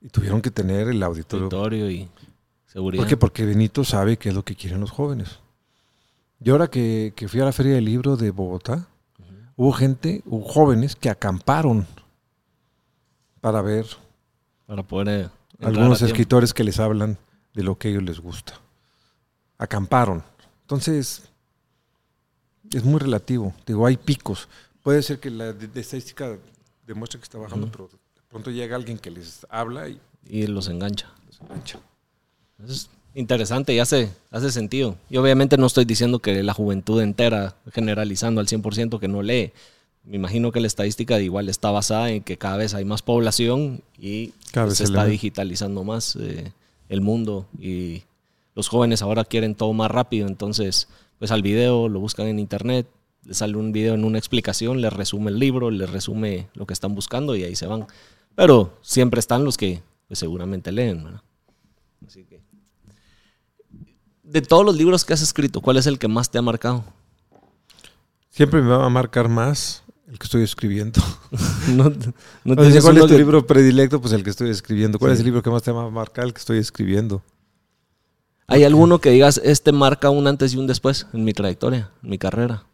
[0.00, 2.08] Y tuvieron que tener el auditorio Territorio y
[2.66, 3.02] seguridad.
[3.02, 3.16] ¿Por qué?
[3.16, 5.40] Porque Benito sabe qué es lo que quieren los jóvenes.
[6.40, 8.88] Y ahora que, que fui a la Feria del Libro de Bogotá,
[9.56, 11.86] hubo gente, hubo jóvenes que acamparon
[13.40, 13.86] para ver
[14.66, 15.30] Para poder eh,
[15.64, 17.18] algunos escritores que les hablan
[17.54, 18.60] de lo que a ellos les gusta.
[19.58, 20.22] Acamparon.
[20.62, 21.22] Entonces,
[22.72, 23.54] es muy relativo.
[23.66, 24.48] Digo, hay picos.
[24.82, 26.36] Puede ser que la de- de estadística
[26.86, 30.68] demuestre que está bajando, pero de pronto llega alguien que les habla y Y los
[30.68, 31.08] engancha.
[31.26, 31.78] les engancha.
[32.64, 34.96] Es interesante y hace, hace sentido.
[35.10, 39.52] Y obviamente no estoy diciendo que la juventud entera, generalizando al 100% que no lee.
[40.04, 43.82] Me imagino que la estadística igual está basada en que cada vez hay más población
[43.98, 45.12] y Cada pues, se se está lee.
[45.12, 46.52] digitalizando más eh,
[46.88, 48.02] el mundo y
[48.54, 50.28] los jóvenes ahora quieren todo más rápido.
[50.28, 50.86] Entonces,
[51.18, 52.86] pues al video lo buscan en internet,
[53.24, 56.74] les sale un video en una explicación, les resume el libro, les resume lo que
[56.74, 57.86] están buscando y ahí se van.
[58.34, 61.02] Pero siempre están los que pues, seguramente leen.
[61.02, 61.22] ¿verdad?
[62.06, 62.35] Así que.
[64.26, 66.84] De todos los libros que has escrito, ¿cuál es el que más te ha marcado?
[68.30, 71.00] Siempre me va a marcar más el que estoy escribiendo.
[71.68, 71.84] no,
[72.44, 74.00] no O sea, ¿Cuál es tu que- libro predilecto?
[74.00, 74.98] Pues el que estoy escribiendo.
[74.98, 75.14] ¿Cuál Sí.
[75.14, 76.24] es el libro que más te va a marcar?
[76.26, 77.22] El que estoy escribiendo.
[78.48, 82.10] ¿Hay alguno que digas, este marca un antes y un después en mi trayectoria, en
[82.10, 82.64] mi carrera?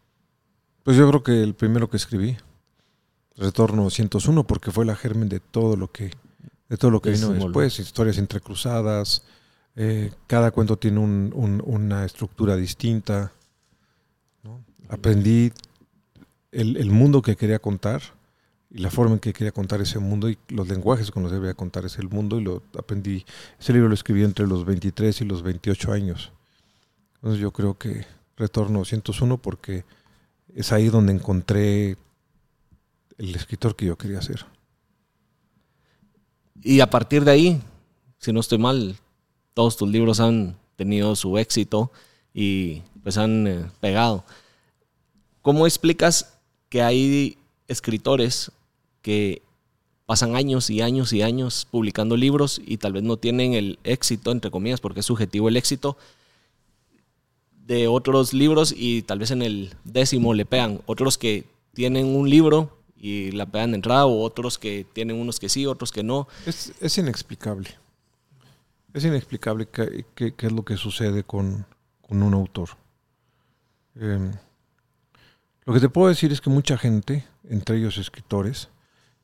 [0.82, 2.36] Pues yo creo que el primero que escribí,
[3.36, 6.10] Retorno 101, porque fue la germen de todo lo que,
[6.68, 7.78] de todo lo que vino después.
[7.78, 9.22] Historias entrecruzadas.
[9.76, 13.32] Eh, cada cuento tiene un- un- una estructura distinta.
[14.88, 15.52] Aprendí
[16.50, 18.02] el, mundo que quería contar
[18.70, 21.36] y la forma en que quería contar ese mundo y los lenguajes con los que
[21.36, 23.24] debía contar ese mundo y lo aprendí.
[23.58, 26.32] Ese libro lo escribí entre los 23 y los 28 años.
[27.16, 28.04] Entonces yo creo que
[28.36, 29.84] Retorno 101 porque
[30.54, 31.96] es ahí donde encontré
[33.16, 34.44] el escritor que yo quería ser.
[36.62, 37.62] Y a partir de ahí,
[38.18, 38.96] si no estoy mal,
[39.54, 41.90] todos tus libros han tenido su éxito
[42.34, 44.24] y pues han eh, pegado.
[45.42, 46.38] ¿Cómo explicas
[46.68, 47.36] que hay
[47.68, 48.52] escritores
[49.02, 49.42] que
[50.06, 54.30] pasan años y años y años publicando libros y tal vez no tienen el éxito,
[54.30, 55.96] entre comillas, porque es subjetivo el éxito
[57.66, 60.80] de otros libros y tal vez en el décimo le pegan?
[60.86, 65.40] Otros que tienen un libro y la pegan de entrada o otros que tienen unos
[65.40, 66.28] que sí, otros que no.
[66.46, 67.81] Es, es inexplicable.
[68.94, 71.66] Es inexplicable qué qué- qué es lo que sucede con,
[72.06, 72.70] con un autor.
[73.94, 74.30] Eh,
[75.64, 78.68] lo que te puedo decir es que mucha gente, entre ellos escritores,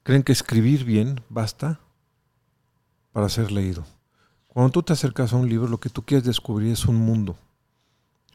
[0.03, 1.81] creen que escribir bien basta
[3.13, 3.85] para ser leído.
[4.47, 7.37] Cuando tú te acercas a un libro, lo que tú quieres descubrir es un mundo.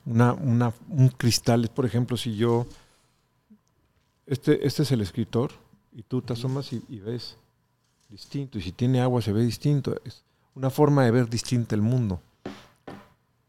[0.06, 1.69] Una, una- un cristal.
[1.74, 2.67] Por ejemplo, si yo.
[4.26, 5.52] Este, este es el escritor,
[5.91, 7.38] y tú te asomas y, y ves
[8.10, 8.58] distinto.
[8.58, 9.96] Y si tiene agua, se ve distinto.
[10.06, 10.24] Es
[10.56, 12.22] una forma de ver distinta el mundo.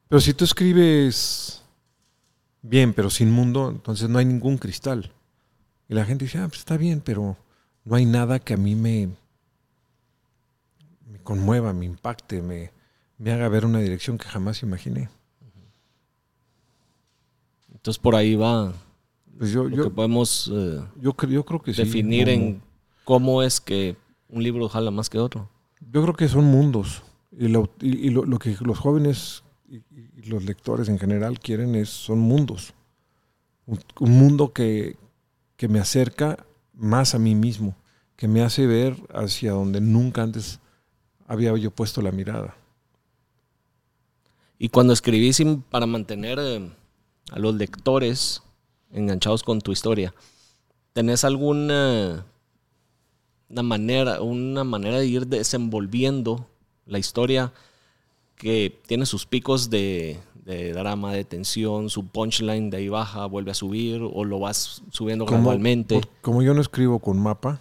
[0.08, 1.62] Pero si tú escribes
[2.62, 5.12] bien, pero sin mundo, entonces no hay ningún cristal.
[5.88, 7.36] Y la gente dice, ah, pues está bien, pero
[7.84, 9.08] no hay nada que a mí me,
[11.10, 12.70] me conmueva, me impacte, me,
[13.18, 15.08] me haga ver una dirección que jamás imaginé.
[17.72, 18.72] Entonces por ahí va
[19.38, 21.82] Pues yo, lo yo, que podemos eh, yo, cre- yo creo que sí.
[21.82, 22.62] definir como- en
[23.04, 23.96] cómo es que
[24.28, 25.50] un libro jala más que otro.
[25.80, 27.02] Yo creo que son mundos.
[27.32, 27.68] Y lo,
[28.38, 29.82] que los jóvenes y,
[30.28, 32.74] los lectores en general quieren es, son mundos.
[33.66, 34.96] Un, un mundo que,
[35.56, 37.76] que me acerca más a mí mismo,
[38.16, 40.60] que me hace ver hacia donde nunca antes
[41.26, 42.56] había yo puesto la mirada.
[44.58, 46.70] Y cuando escribís para mantener eh,
[47.30, 48.42] a los lectores
[48.90, 50.14] enganchados con tu historia,
[50.92, 52.24] ¿tenés alguna
[53.54, 56.46] una manera, una manera de ir desenvolviendo
[56.86, 57.52] la historia
[58.36, 63.52] que tiene sus picos de, de drama, de tensión, su punchline de ahí baja, vuelve
[63.52, 65.94] a subir o lo vas subiendo gradualmente?
[65.94, 67.60] por- como yo no escribo con mapa,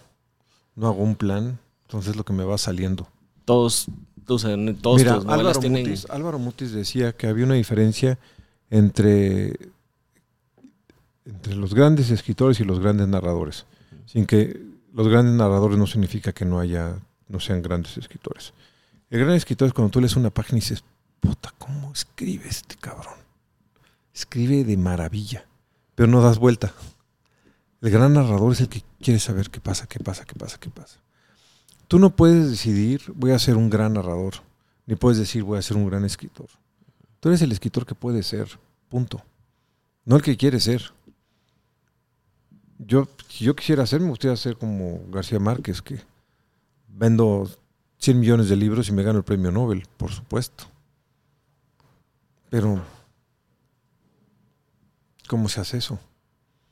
[0.74, 3.06] no hago un plan, entonces lo que me va saliendo.
[3.44, 3.86] Todos
[4.26, 5.82] todos Mira, tus Álvaro tienen...
[5.82, 8.18] Mutis, Álvaro Mutis decía que había una diferencia
[8.70, 9.54] entre,
[11.24, 13.66] entre los grandes escritores y los grandes narradores.
[14.06, 16.96] Sin que los grandes narradores no significa que no haya,
[17.28, 18.54] no sean grandes escritores.
[19.10, 20.84] El gran escritor es cuando tú lees una página y dices,
[21.18, 23.16] puta, ¿cómo escribe este cabrón?
[24.14, 25.46] Escribe de maravilla,
[25.96, 26.72] pero no das vuelta.
[27.80, 30.70] El gran narrador es el que quiere saber qué pasa, qué pasa, qué pasa, qué
[30.70, 31.00] pasa.
[31.88, 34.34] Tú no puedes decidir, voy a ser un gran narrador,
[34.86, 36.46] ni puedes decir, voy a ser un gran escritor.
[37.18, 38.48] Tú eres el escritor que puedes ser,
[38.88, 39.22] punto.
[40.04, 40.92] No el que quiere ser.
[42.86, 46.00] Yo, si yo quisiera ser, me gustaría ser como García Márquez, que
[46.88, 47.48] vendo
[47.98, 50.64] 100 millones de libros y me gano el premio Nobel, por supuesto.
[52.50, 52.80] Pero,
[55.26, 55.98] ¿cómo se hace eso?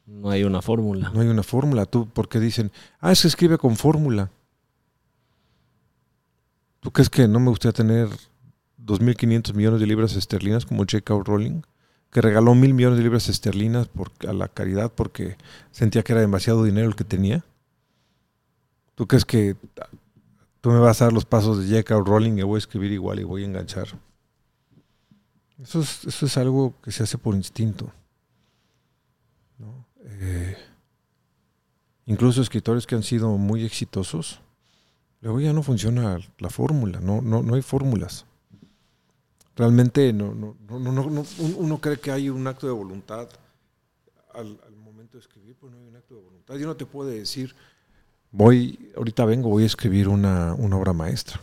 [0.07, 1.11] No hay una fórmula.
[1.11, 1.87] No hay una fórmula.
[1.87, 2.71] Tú, porque dicen,
[3.01, 4.31] ah, es que escribe con fórmula.
[6.81, 8.09] ¿Tú crees que no me gustaría tener
[8.85, 11.15] 2.500 millones de libras esterlinas como J.K.
[11.25, 11.63] Rowling?
[12.13, 13.89] Que regaló mil millones de libras esterlinas
[14.29, 15.37] a la caridad porque
[15.73, 17.45] sentía que era demasiado dinero el que tenía.
[18.95, 19.57] ¿Tú crees que
[20.61, 22.03] tú me vas a dar los pasos de J.K.
[22.05, 23.89] Rowling y voy a escribir igual y voy a enganchar?
[25.63, 27.91] Eso es, eso es algo que se hace por instinto.
[29.59, 29.87] ¿no?
[30.05, 30.57] Eh,
[32.07, 34.41] incluso escritores que han sido muy exitosos,
[35.21, 38.27] luego ya no funciona la fórmula, no, no, no hay fórmulas.
[39.57, 42.73] Realmente no, no, no, no, no- no- un- uno cree que hay un acto de
[42.73, 43.29] voluntad
[44.35, 46.55] al, momento de escribir, pues no hay un acto de voluntad.
[46.57, 47.55] Yo no te puedo decir,
[48.31, 51.41] voy, ahorita vengo, voy a escribir una, obra maestra.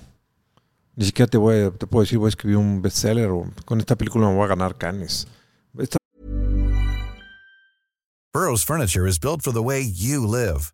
[0.95, 3.80] Ni siquiera te, voy a- te puedo decir, voy a escribir un bestseller o con
[3.80, 5.28] esta película me voy a ganar canes.
[5.78, 5.98] Esta
[8.34, 10.74] Burrow's furniture is built for the way you live.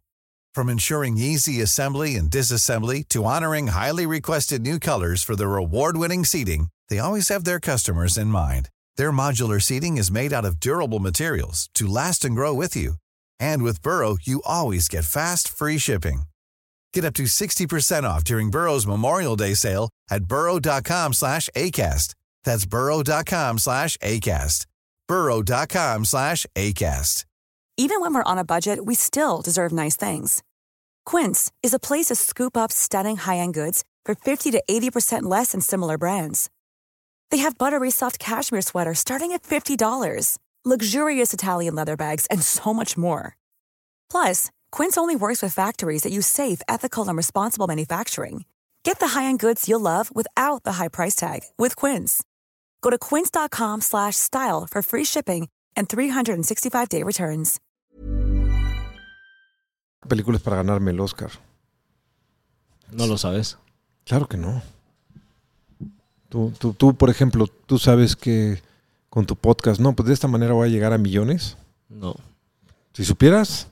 [0.54, 6.24] From ensuring easy assembly and disassembly to honoring highly requested new colors for their award-winning
[6.24, 8.70] seating, they always have their customers in mind.
[8.98, 12.96] Their modular seating is made out of durable materials to last and grow with you.
[13.40, 16.24] And with Burrow, you always get fast, free shipping.
[16.94, 22.16] Get up to 60% off during Burrow's Memorial Day sale at burrow.com slash ACAST.
[22.44, 24.66] That's burrow.com slash ACAST.
[25.08, 27.26] burrow.com slash ACAST.
[27.78, 30.42] Even when we're on a budget, we still deserve nice things.
[31.06, 35.52] Quince is a place to scoop up stunning high-end goods for 50 to 80% less
[35.52, 36.50] than similar brands.
[37.32, 42.74] They have buttery soft cashmere sweaters starting at $50, luxurious Italian leather bags, and so
[42.74, 43.36] much more.
[44.10, 48.46] Plus, Quince only works with factories that use safe, ethical, and responsible manufacturing.
[48.84, 52.24] Get the high-end goods you'll love without the high price tag with Quince.
[52.82, 57.60] Go to quince.com slash style for free shipping and 365-day returns.
[60.08, 61.32] Películas para ganarme el Oscar.
[62.92, 63.58] No lo sabes.
[64.06, 64.62] Claro que no.
[66.36, 68.62] Tú, tú, tú, por ejemplo, tú sabes que
[69.10, 71.56] con tu podcast, no, pues de esta manera voy a llegar a millones.
[71.88, 72.14] No.
[72.92, 73.70] Si supieras,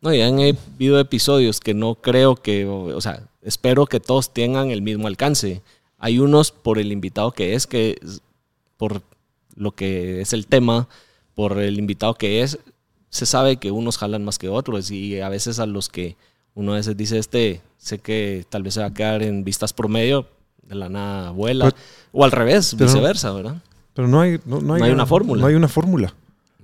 [0.00, 4.70] No, ya han habido episodios que no creo que, o sea, espero que todos tengan
[4.70, 5.60] el mismo alcance.
[5.98, 7.98] Hay unos por el invitado que es, que
[8.76, 9.02] por
[9.56, 10.88] lo que es el tema,
[11.34, 12.60] por el invitado que es,
[13.10, 16.14] se sabe que unos jalan más que otros y a veces a los que
[16.54, 19.72] uno a veces dice, este, sé que tal vez se va a quedar en vistas
[19.72, 20.28] promedio,
[20.68, 21.76] de la nada vuela, Pero-
[22.12, 23.62] o al revés, pero- viceversa, ¿verdad?
[23.94, 25.40] pero no hay, no, no hay, No hay una fórmula.
[25.40, 26.12] No hay una fórmula.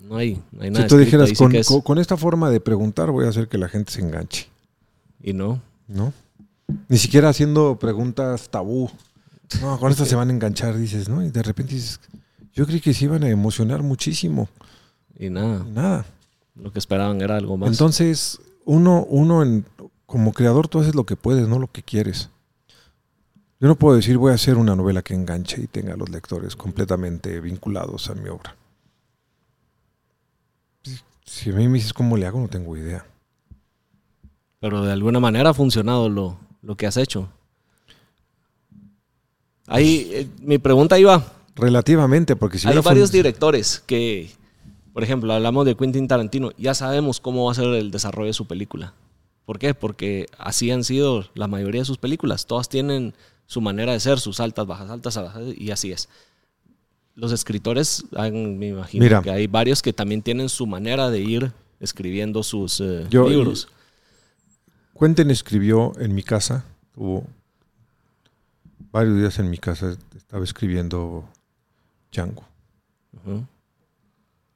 [0.08, 2.50] No hay, no hay nada Si tú escrito, dijeras, con, es- con- con esta forma
[2.50, 4.48] de preguntar voy a hacer que la gente se enganche,
[5.22, 5.60] y no.
[5.88, 6.12] ¿no?
[6.88, 8.90] Ni siquiera haciendo preguntas tabú.
[9.60, 11.22] No, con esto se van a enganchar, dices, ¿no?
[11.24, 12.00] Y de repente dices,
[12.54, 14.48] yo creí que se iban a emocionar muchísimo.
[15.18, 16.06] Y nada, Y nada.
[16.56, 17.68] lo que esperaban era algo más.
[17.70, 19.66] Entonces, uno, uno en,
[20.06, 22.30] como creador, tú haces lo que puedes, no lo que quieres.
[23.62, 26.10] Yo no puedo decir voy a hacer una novela que enganche y tenga a los
[26.10, 28.56] lectores completamente vinculados a mi obra.
[31.24, 33.06] Si- a mí me dices cómo le hago, no tengo idea.
[34.58, 37.28] Pero de alguna manera ha funcionado lo, lo que has hecho.
[39.68, 44.32] Ahí, eh, mi pregunta iba, Relativamente, porque si hay varios directores que,
[44.92, 48.32] por ejemplo, hablamos de Quentin Tarantino, ya sabemos cómo va a ser el desarrollo de
[48.32, 48.94] su película.
[49.44, 49.72] ¿Por qué?
[49.72, 52.46] Porque así han sido la mayoría de sus películas.
[52.46, 53.14] Todas tienen
[53.46, 56.08] su manera de ser, sus altas, bajas, altas, bajas, y así es.
[57.14, 59.20] Los escritores, han- me imagino Mira.
[59.22, 63.68] que hay varios que también tienen su manera de ir escribiendo sus eh, Yo- libros.
[64.98, 67.26] Quentin escribió en mi casa, tuvo
[68.92, 71.28] varios días en mi casa, estaba escribiendo
[72.12, 72.44] Django.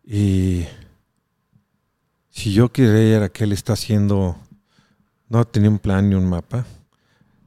[0.05, 0.65] Y
[2.31, 4.37] si yo creyera que él está haciendo,
[5.29, 6.65] no tenía un plan ni un mapa,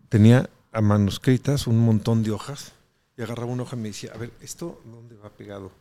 [0.10, 2.74] tenía a manuscritas un montón de hojas
[3.18, 5.72] y agarraba una hoja y me decía, a ver, ¿esto dónde va pegado?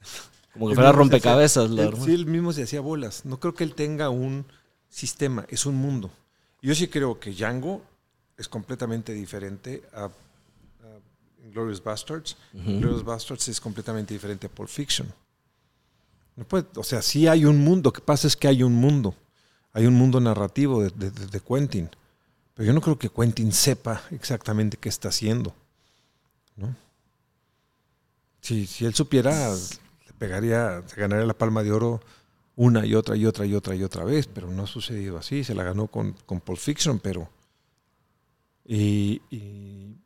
[0.52, 1.64] Como que fuera rompecabezas.
[1.70, 3.24] hacía- la él- sí, él mismo se hacía bolas.
[3.24, 4.44] No creo que él tenga un
[4.88, 6.10] sistema, es un mundo.
[6.60, 7.82] Yo sí creo que Django
[8.36, 10.10] es completamente diferente a, a
[11.50, 12.36] Glorious Bastards.
[12.52, 15.08] Glorious Bastards es completamente diferente a Pulp Fiction.
[16.36, 17.88] No puede- o sea, sí hay un mundo.
[17.88, 19.14] Lo que pasa es que hay un mundo.
[19.72, 21.88] Hay un mundo narrativo de- de- de Quentin.
[22.54, 25.54] Pero yo no creo que Quentin sepa exactamente qué está haciendo.
[26.56, 26.74] ¿no?
[28.40, 29.54] Si, si él supiera,
[30.06, 32.00] le pegaría, se ganaría la palma de oro
[32.56, 35.44] una y otra y otra y otra y otra vez, pero no ha sucedido así.
[35.44, 37.28] Se la ganó con, con Pulp Fiction, pero.
[38.64, 39.96] Y, y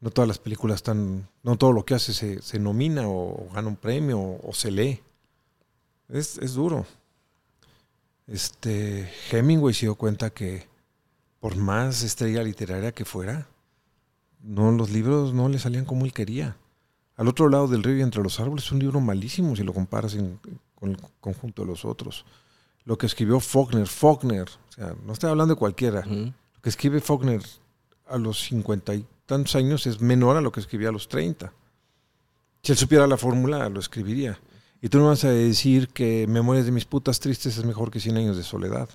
[0.00, 1.28] no todas las películas están.
[1.42, 4.70] No todo lo que hace se, se nomina o, gana un premio o, o se
[4.70, 5.00] lee.
[6.08, 6.86] Es, es duro.
[8.26, 9.12] Este.
[9.30, 10.66] Hemingway se dio cuenta que
[11.44, 13.46] por más estrella literaria que fuera,
[14.42, 16.56] no, los libros no le salían como él quería.
[17.16, 19.74] Al otro lado del río y entre los árboles es un libro malísimo si lo
[19.74, 20.40] comparas en-
[20.74, 22.24] con el conjunto de los otros.
[22.86, 26.00] Lo que escribió Faulkner, Faulkner, o sea, no estoy hablando de cualquiera.
[26.06, 27.42] Lo que escribe Faulkner
[28.08, 31.52] a los cincuenta y tantos años es menor a lo que escribía a los 30.
[32.62, 34.40] Si él supiera la fórmula, lo escribiría.
[34.80, 38.00] Y tú no vas a decir que Memorias de mis putas tristes es mejor que
[38.00, 38.88] Cien años de soledad.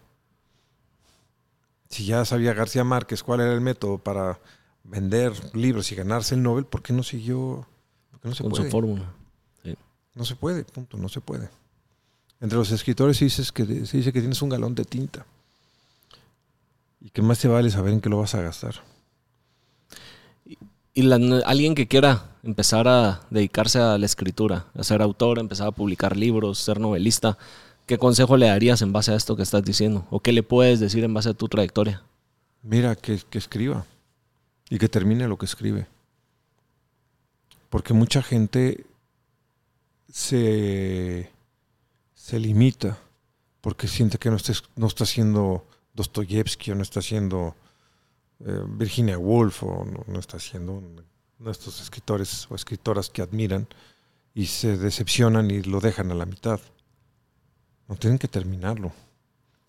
[1.90, 4.40] Si ya sabía García Márquez cuál era el método para
[4.84, 7.68] vender libros y ganarse el Nobel, ¿por qué no siguió?
[8.12, 8.64] ¿Por qué no se con puede?
[8.66, 9.14] su fórmula.
[10.16, 11.50] No se puede, punto, no se puede.
[12.42, 15.26] Entre los escritores se dice que, se dice que tienes un galón de tinta.
[17.00, 18.76] Y que más te vale saber en qué lo vas a gastar.
[20.94, 25.68] y la- alguien que quiera empezar a dedicarse a la escritura, a ser autor, empezar
[25.68, 27.38] a publicar libros, ser novelista,
[27.90, 30.06] ¿qué consejo le darías en base a esto que estás diciendo?
[30.12, 32.04] ¿O qué le puedes decir en base a tu trayectoria?
[32.62, 33.84] Mira, que, escriba
[34.70, 35.88] y que termine lo que escribe.
[37.72, 38.86] Porque mucha gente
[40.08, 41.32] se,
[42.14, 43.00] se limita
[43.60, 45.66] porque siente que no está, no está haciendo
[45.96, 47.56] Dostoyevsky o no está haciendo
[48.46, 50.84] eh, Virginia Woolf o no, no está haciendo
[51.48, 53.68] estos escritores o escritoras que admiran
[54.36, 56.60] y se decepcionan y lo dejan a la mitad.
[57.90, 58.94] No tienen que terminarlo.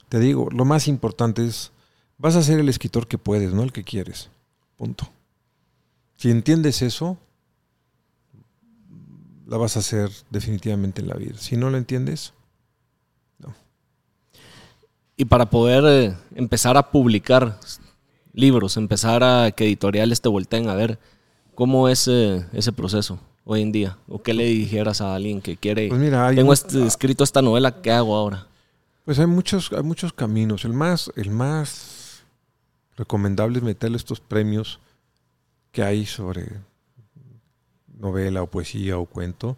[0.08, 1.72] Te digo, lo más importante es
[2.20, 4.28] Vas a ser el escritor que puedes, no el que quieres.
[4.76, 5.08] Punto.
[6.16, 7.16] Si entiendes eso,
[9.46, 11.38] la vas a hacer definitivamente en la vida.
[11.38, 12.34] Si no lo entiendes,
[15.16, 17.58] Y para poder eh, empezar a publicar
[18.32, 20.98] libros, empezar a que editoriales te volteen a ver,
[21.54, 23.96] ¿cómo es eh, ese proceso hoy en día?
[24.08, 27.80] ¿O qué le dijeras a alguien que quiere, pues mira, tengo este- escrito esta novela,
[27.82, 28.46] ¿qué hago ahora?
[29.04, 30.64] pues hay muchos, hay muchos caminos.
[30.64, 32.22] El más, el más
[32.96, 34.78] recomendable es meterle estos premios
[35.72, 36.46] que hay sobre
[37.98, 39.56] novela o poesía o cuento.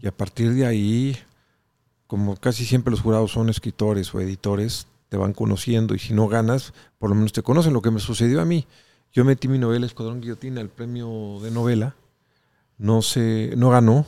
[0.00, 1.16] Y a partir de ahí,
[2.06, 6.28] como casi siempre los jurados son escritores o editores, te van conociendo y si no
[6.28, 7.72] ganas, por lo menos te conocen.
[7.72, 8.66] Lo que me sucedió a mí,
[9.12, 11.96] yo metí mi novela Escuadrón Guillotina, el premio de novela,
[12.78, 14.06] no se, no ganó,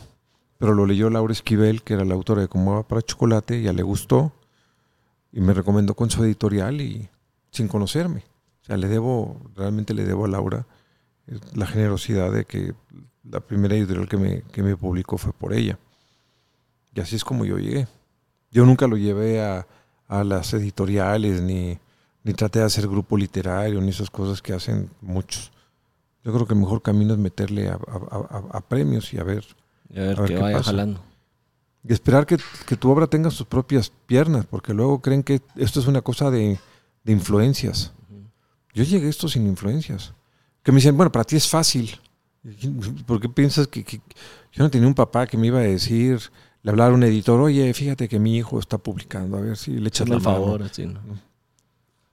[0.58, 3.72] pero lo leyó Laura Esquivel, que era la autora de Como va para chocolate, ya
[3.72, 4.32] le gustó
[5.32, 7.08] y me recomendó con su editorial y
[7.50, 8.24] sin conocerme.
[8.62, 10.66] O sea, le debo, realmente le debo a Laura
[11.26, 12.72] eh, la generosidad de que
[13.28, 15.78] la primera editorial que me, que me publicó fue por ella.
[16.94, 17.88] Y así es como yo llegué.
[18.50, 19.66] Yo nunca lo llevé a,
[20.06, 21.78] a las editoriales, ni,
[22.22, 25.50] ni traté de hacer grupo literario, ni esas cosas que hacen muchos.
[26.24, 27.76] Yo creo que el mejor camino es meterle a, a-
[28.52, 29.44] a- a premios y a ver.
[29.90, 30.70] Y a ver, ver qué qué vaya pasa.
[30.70, 31.00] jalando.
[31.86, 35.80] Y esperar que, que tu obra tenga sus propias piernas, porque luego creen que esto
[35.80, 36.58] es una cosa de,
[37.04, 37.92] de influencias.
[38.72, 40.14] Yo llegué a esto sin influencias.
[40.62, 41.90] Que me dicen, bueno, para ti es fácil.
[43.06, 44.00] ¿Por qué piensas que, que-
[44.52, 46.20] yo no tenía un papá que me iba a decir,
[46.62, 49.72] le hablar a un editor, oye, fíjate que mi hijo está publicando, a ver si
[49.72, 50.24] le echas la mano"?
[50.36, 51.00] favor, así, ¿no?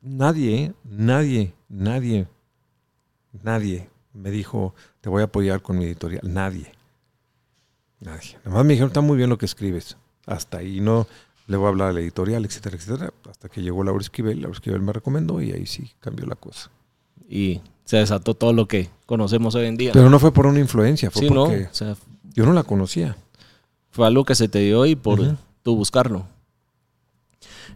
[0.02, 0.74] Nadie, ¿eh?
[0.84, 2.28] nadie, nadie,
[3.44, 6.22] nadie me dijo, te voy a apoyar con mi editorial.
[6.24, 6.72] Nadie.
[8.00, 8.38] Nadie.
[8.46, 9.98] Nada más me dijeron, está muy bien lo que escribes.
[10.26, 11.08] Hasta ahí no
[11.48, 13.14] le voy a hablar a la editorial, etcétera, etcétera.
[13.30, 16.70] Hasta que llegó Laura Esquivel, Laura Esquivel me recomendó y ahí sí cambió la cosa.
[17.30, 19.92] Y se desató todo lo que conocemos hoy en día.
[19.94, 21.96] Pero no fue por una influencia, fue sí, no, porque o sea,
[22.34, 23.16] yo no la conocía.
[23.92, 25.36] fue algo que se te dio y por Ujú.
[25.64, 26.26] tú buscarlo.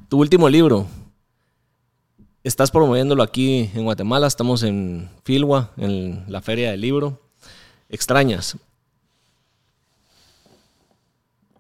[0.09, 0.87] Tu último libro.
[2.45, 4.27] Estás promoviéndolo aquí en Guatemala.
[4.27, 7.19] Estamos en Filwa, en la Feria del Libro.
[7.89, 8.55] Extrañas.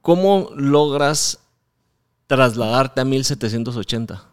[0.03, 1.39] ¿Cómo logras
[2.27, 4.25] trasladarte a 1780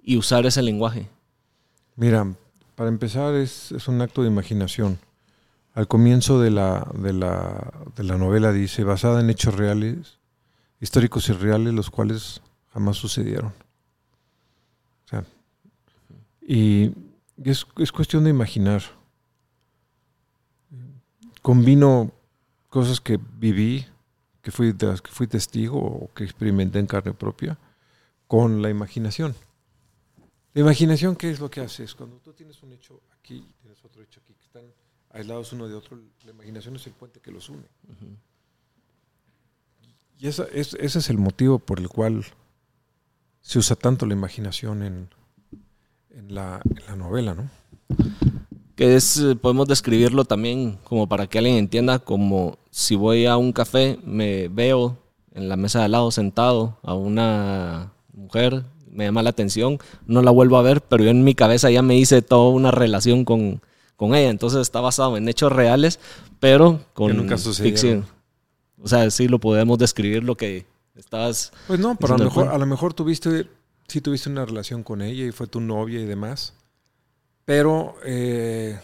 [0.00, 1.08] y usar ese lenguaje?
[1.96, 2.32] Mira,
[2.76, 5.00] para empezar es, es un acto de imaginación.
[5.74, 10.18] Al comienzo de la, de, la, de la novela dice, basada en hechos reales,
[10.80, 12.40] históricos y reales, los cuales
[12.72, 13.52] jamás sucedieron.
[16.50, 16.92] Y
[17.44, 18.82] es, es cuestión de imaginar.
[21.42, 22.10] Combino
[22.70, 23.84] cosas que viví,
[24.40, 27.58] que fui, de las que fui testigo o que experimenté en carne propia,
[28.26, 29.34] con la imaginación.
[30.54, 31.94] La imaginación, ¿qué es lo que haces?
[31.94, 34.64] Cuando tú tienes un hecho aquí y tienes otro hecho aquí, que están
[35.10, 37.64] aislados uno de otro, la imaginación es el puente que los une.
[40.18, 42.24] Y esa, es- ese es el motivo por el cual
[43.42, 45.10] se usa tanto la imaginación en,
[46.18, 47.48] en, la, en la novela, ¿no?
[48.78, 53.36] que es, eh, podemos describirlo también como para que alguien entienda, como si voy a
[53.36, 54.96] un café, me veo
[55.34, 60.22] en la mesa de al lado sentado a una mujer, me llama la atención, no
[60.22, 63.24] la vuelvo a ver, pero yo en mi cabeza ya me hice toda una relación
[63.24, 63.60] con,
[63.96, 65.98] con ella, entonces está basado en hechos reales,
[66.38, 68.06] pero con nunca ficción.
[68.80, 71.52] O sea, sí lo podemos describir lo que estabas...
[71.66, 73.48] Pues no, pero a lo mejor, a lo mejor tuviste,
[73.88, 76.52] sí tuviste una relación con ella y fue tu novia y demás,
[77.44, 78.78] pero eh,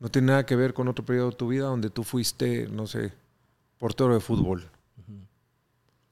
[0.00, 2.86] no tiene nada que ver con otro periodo de tu vida donde tú fuiste, no
[2.86, 3.12] sé,
[3.78, 4.68] portero de fútbol.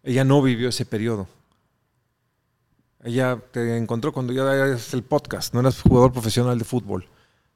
[0.03, 1.27] Ella no vivió ese periodo.
[3.03, 7.09] Ella te encontró cuando ya eras el podcast, no eras jugador profesional de fútbol,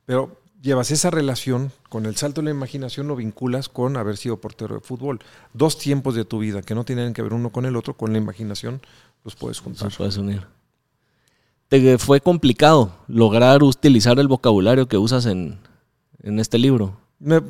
[0.06, 4.40] pero llevas esa relación con el salto de la imaginación, lo vinculas con haber sido
[4.40, 5.20] portero de fútbol.
[5.52, 8.12] Dos tiempos de tu vida que no tienen que ver uno con el otro, con
[8.12, 8.80] la imaginación
[9.24, 9.90] los puedes juntar.
[9.90, 10.42] Se puedes unir.
[11.68, 15.58] ¿Te fue complicado lograr utilizar el vocabulario que usas en,
[16.22, 16.96] en este libro?
[17.18, 17.40] Me-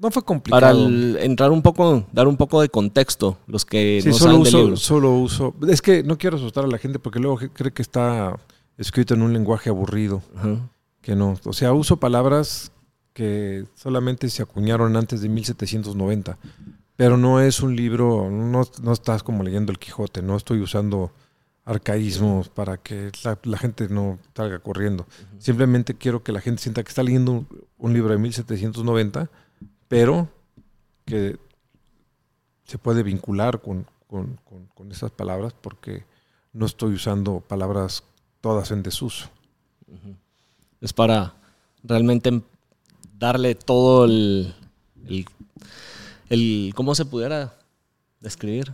[0.00, 0.60] no fue complicado.
[0.60, 4.30] Para el- entrar un poco, dar un poco de contexto, los que Sí, no solo
[4.30, 4.76] saben del uso, libro.
[4.76, 5.54] solo uso.
[5.68, 8.36] Es que no quiero asustar a la gente porque luego cree que está
[8.76, 10.22] escrito en un lenguaje aburrido.
[10.36, 10.68] Ajá.
[11.02, 11.36] Que no.
[11.44, 12.72] O sea, uso palabras
[13.12, 16.38] que solamente se acuñaron antes de 1790.
[16.98, 21.12] Pero no es un libro, no, no estás como leyendo el Quijote, no estoy usando
[21.64, 25.06] arcaísmos para que la, la gente no salga corriendo.
[25.38, 29.30] Simplemente quiero que la gente sienta que está leyendo un, un libro de 1790,
[29.86, 30.28] pero
[31.04, 31.38] que
[32.64, 36.04] se puede vincular con, con, con- con esas palabras porque
[36.52, 38.02] no estoy usando palabras
[38.40, 39.28] todas en desuso.
[40.80, 41.34] Es para
[41.84, 42.42] realmente
[43.16, 44.52] darle todo el,
[45.06, 45.26] el,
[46.28, 47.54] el- ¿cómo se pudiera
[48.20, 48.72] describir?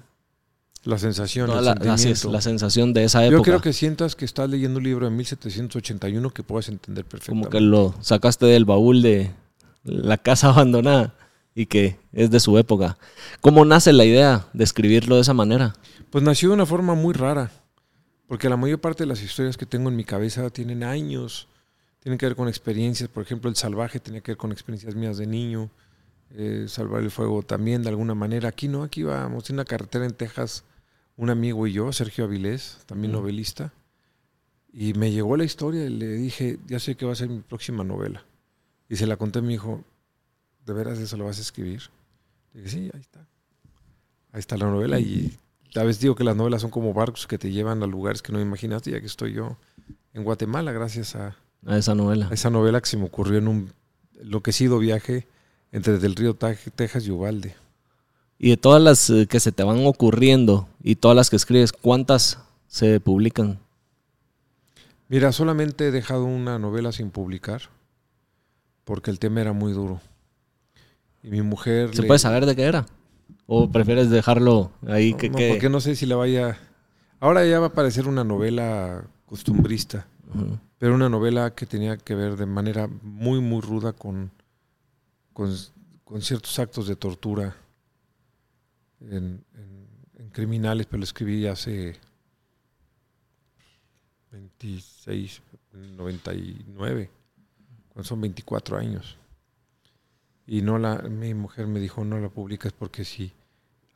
[0.84, 3.38] La sensación, el la, la sensación de esa época.
[3.38, 7.10] Yo quiero que sientas que estás leyendo un libro de 1781 que puedas entender como
[7.10, 7.48] perfectamente.
[7.50, 9.30] que lo sacaste del baúl de
[9.84, 11.14] la casa abandonada
[11.54, 12.98] y que es de su época.
[13.40, 15.74] ¿Cómo nace la idea de escribirlo de esa manera?
[16.10, 17.50] Pues nació de una forma muy rara,
[18.28, 21.48] porque la mayor parte de las historias que tengo en mi cabeza tienen años,
[22.00, 25.16] tienen que ver con experiencias, por ejemplo, El Salvaje tenía que ver con experiencias mías
[25.16, 25.70] de niño,
[26.30, 28.48] eh, Salvar el Fuego también de alguna manera.
[28.48, 30.64] Aquí no, aquí íbamos en una carretera en Texas,
[31.16, 33.72] un amigo y yo, Sergio Avilés, también novelista,
[34.72, 37.40] y me llegó la historia y le dije, ya sé que va a ser mi
[37.40, 38.24] próxima novela.
[38.88, 39.84] Y se la conté a mi hijo,
[40.66, 41.82] ¿de veras eso lo vas a escribir?
[42.52, 43.20] Le dije, sí, ahí está.
[44.32, 45.38] Ahí está la novela y
[45.76, 48.32] a veces digo que las novelas son como barcos que te llevan a lugares que
[48.32, 49.56] no imaginaste, ya que estoy yo
[50.12, 52.28] en Guatemala gracias a, A esa novela.
[52.28, 53.72] a esa novela que se me ocurrió en un
[54.20, 55.26] enloquecido viaje
[55.74, 57.54] entre del río Texas y Ubalde.
[58.38, 61.72] Y de todas las eh, que se te van ocurriendo y todas las que escribes,
[61.72, 63.58] ¿cuántas se publican?
[65.08, 67.62] Mira, solamente he dejado una novela sin publicar
[68.84, 70.00] porque el tema era muy duro.
[71.22, 71.94] Y mi mujer...
[71.94, 72.86] ¿Se le- puede saber de qué era?
[73.46, 75.48] ¿O prefieres dejarlo ahí No, que no, quede?
[75.50, 76.58] porque no sé si la vaya...
[77.20, 80.06] Ahora ya va a parecer una novela costumbrista.
[80.78, 84.30] Pero una novela que tenía que ver de manera muy, muy ruda con,
[85.34, 85.54] con,
[86.04, 87.54] con ciertos actos de tortura
[89.00, 89.44] en,
[90.32, 91.96] criminales, pero lo escribí hace
[94.32, 97.10] 26, 99,
[97.88, 99.16] cuando son 24 años.
[100.46, 103.32] Y no la, mi mujer me dijo, no la publicas porque si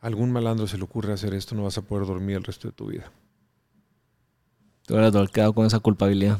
[0.00, 2.72] algún malandro se le ocurre hacer esto, no vas a poder dormir el resto de
[2.72, 3.10] tu vida.
[4.86, 6.38] Te hubieras quedado con esa culpabilidad.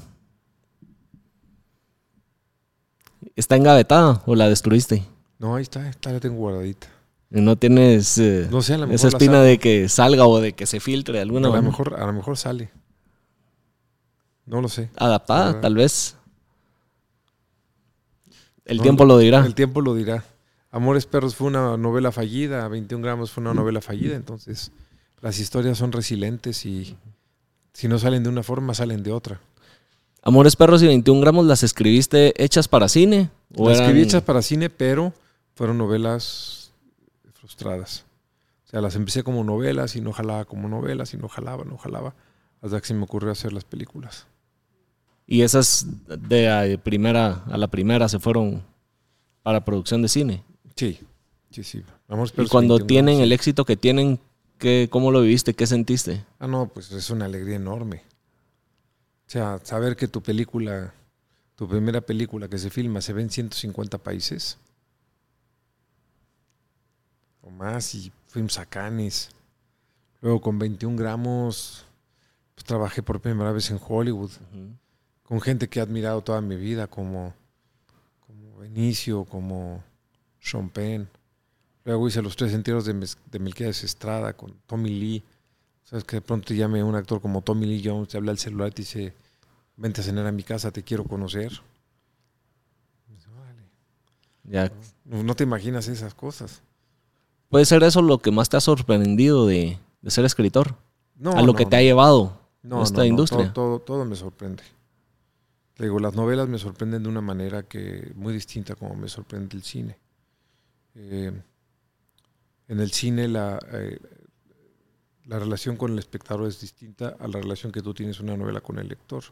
[3.36, 5.04] ¿Está engavetada o la destruiste?
[5.38, 6.88] No, ahí está, esta la tengo guardadita.
[7.30, 10.40] Y no tienes eh, No sé, a lo mejor esa espina de que salga o
[10.40, 11.70] de que se filtre de alguna a lo manera.
[11.70, 12.70] mejor, a lo mejor sale.
[14.46, 14.88] No lo sé.
[14.96, 16.16] Adaptada, tal vez.
[18.64, 19.44] El No, tiempo lo dirá.
[19.44, 20.24] El tiempo lo dirá.
[20.70, 24.70] Amores Perros fue una novela fallida, 21 gramos fue una novela fallida, entonces
[25.22, 26.94] las historias son resilientes y
[27.72, 29.40] si no salen de una forma, salen de otra.
[30.28, 33.30] Amores Perros y 21 gramos las escribiste hechas para cine.
[33.56, 35.14] ¿O Las escribí hechas para cine, pero
[35.54, 36.70] fueron novelas
[37.32, 38.04] frustradas.
[38.66, 41.78] O sea, las empecé como novelas y no jalaba como novelas y no jalaba, no
[41.78, 42.14] jalaba,
[42.60, 44.26] hasta que se me ocurrió hacer las películas.
[45.26, 48.62] Y esas de a- primera a la primera se fueron
[49.42, 50.44] para producción de cine.
[50.76, 51.00] Sí,
[51.50, 51.82] sí, sí.
[52.06, 54.20] Amores Y Perros cuando 21 tienen gramos, el éxito que tienen,
[54.58, 55.54] ¿qué, ¿cómo lo viviste?
[55.54, 56.22] ¿Qué sentiste?
[56.38, 58.02] Ah, no, pues es una alegría enorme.
[59.28, 60.92] O sea, saber que tu película,
[61.54, 64.56] tu primera película que se filma, se ve en 150 países.
[67.42, 69.30] O más, y fuimos a Cannes.
[70.22, 71.84] Luego con 21 gramos,
[72.54, 74.30] pues trabajé por primera vez en Hollywood.
[75.22, 77.34] Con gente que he admirado toda mi vida, como,
[78.26, 79.84] como Benicio, como
[80.40, 81.08] Sean Penn.
[81.84, 82.52] Luego hice los tres
[82.94, 85.22] Mes- de Melquiades Estrada con Tommy Lee.
[85.88, 88.68] Sabes que de pronto llame un actor como Tommy Lee Jones, te habla el celular
[88.68, 89.14] y te dice,
[89.74, 91.50] vente a cenar a mi casa, te quiero conocer.
[93.08, 93.62] Y dices, "Órale".
[94.44, 94.70] Ya.
[95.06, 96.60] No, no te imaginas esas cosas.
[97.48, 100.74] ¿Puede ser eso lo que más te ha sorprendido de, de ser escritor?
[101.16, 103.50] No, a lo no, que te ha llevado No, esta no, no, industria.
[103.54, 104.62] Todo, todo, todo me sorprende.
[105.78, 109.56] Le digo, las novelas me sorprenden de una manera que muy distinta como me sorprende
[109.56, 109.96] el cine.
[110.96, 111.32] Eh,
[112.68, 113.98] en el cine la, eh,
[115.28, 118.36] la relación con el espectador es distinta a la relación que tú tienes en una
[118.36, 119.22] novela con el lector.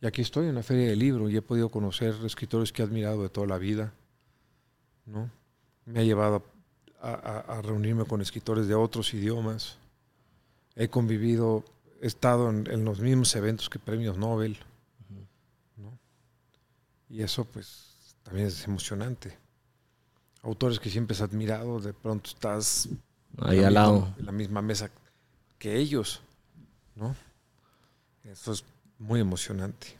[0.00, 2.84] Y aquí estoy en la feria del libro y he podido conocer escritores que he
[2.84, 3.92] admirado de toda la vida.
[5.06, 5.30] ¿no?
[5.86, 6.44] Me ha llevado
[7.00, 9.76] a, a- a reunirme con escritores de otros idiomas.
[10.74, 11.62] He convivido,
[12.00, 14.56] he estado en, en los mismos eventos que premios Nobel.
[15.76, 15.96] ¿no?
[17.10, 19.36] Y eso pues también es emocionante.
[20.42, 22.88] Autores que siempre has admirado, de pronto estás
[23.38, 24.14] Ahí la al misma- lado.
[24.18, 24.90] en la misma mesa
[25.62, 26.20] que ellos,
[26.96, 27.14] ¿no?
[28.24, 28.64] Eso es
[28.98, 29.96] muy emocionante.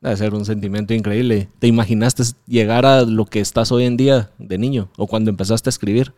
[0.00, 1.48] Debe ser un sentimiento increíble.
[1.58, 5.68] ¿Te imaginaste llegar a lo que estás hoy en día de niño o cuando empezaste
[5.68, 6.14] a escribir?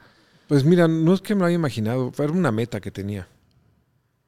[0.48, 3.26] Pues mira, no es que me lo haya imaginado, fue una meta que tenía.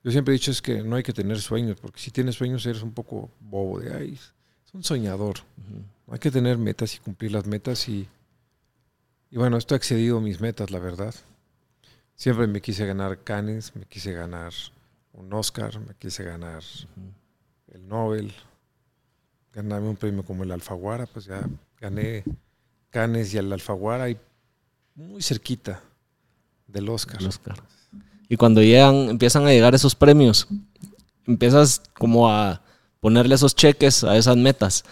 [0.03, 2.65] Yo siempre he dicho es que no hay que tener sueños, porque si tienes sueños
[2.65, 5.41] eres un poco bobo de ay, es un soñador.
[6.11, 8.09] Hay que tener metas y cumplir las metas y,
[9.31, 11.15] y bueno, esto ha excedido mis metas, la verdad.
[12.17, 14.53] Siempre me quise ganar Cannes, me quise ganar
[15.13, 16.63] un Oscar, me quise ganar
[17.73, 18.33] el Nobel,
[19.53, 21.43] ganarme un premio como el Alfaguara, pues ya
[21.81, 22.25] gané
[22.91, 24.17] Cannes y el Alfaguara y
[24.95, 25.83] muy cerquita
[26.67, 27.21] del Oscar.
[27.21, 27.57] El Oscar.
[28.29, 30.49] Y cuando llegan, empiezan a llegar esos premios,
[31.27, 32.63] empiezas como a
[33.01, 34.85] ponerle esos cheques a esas metas.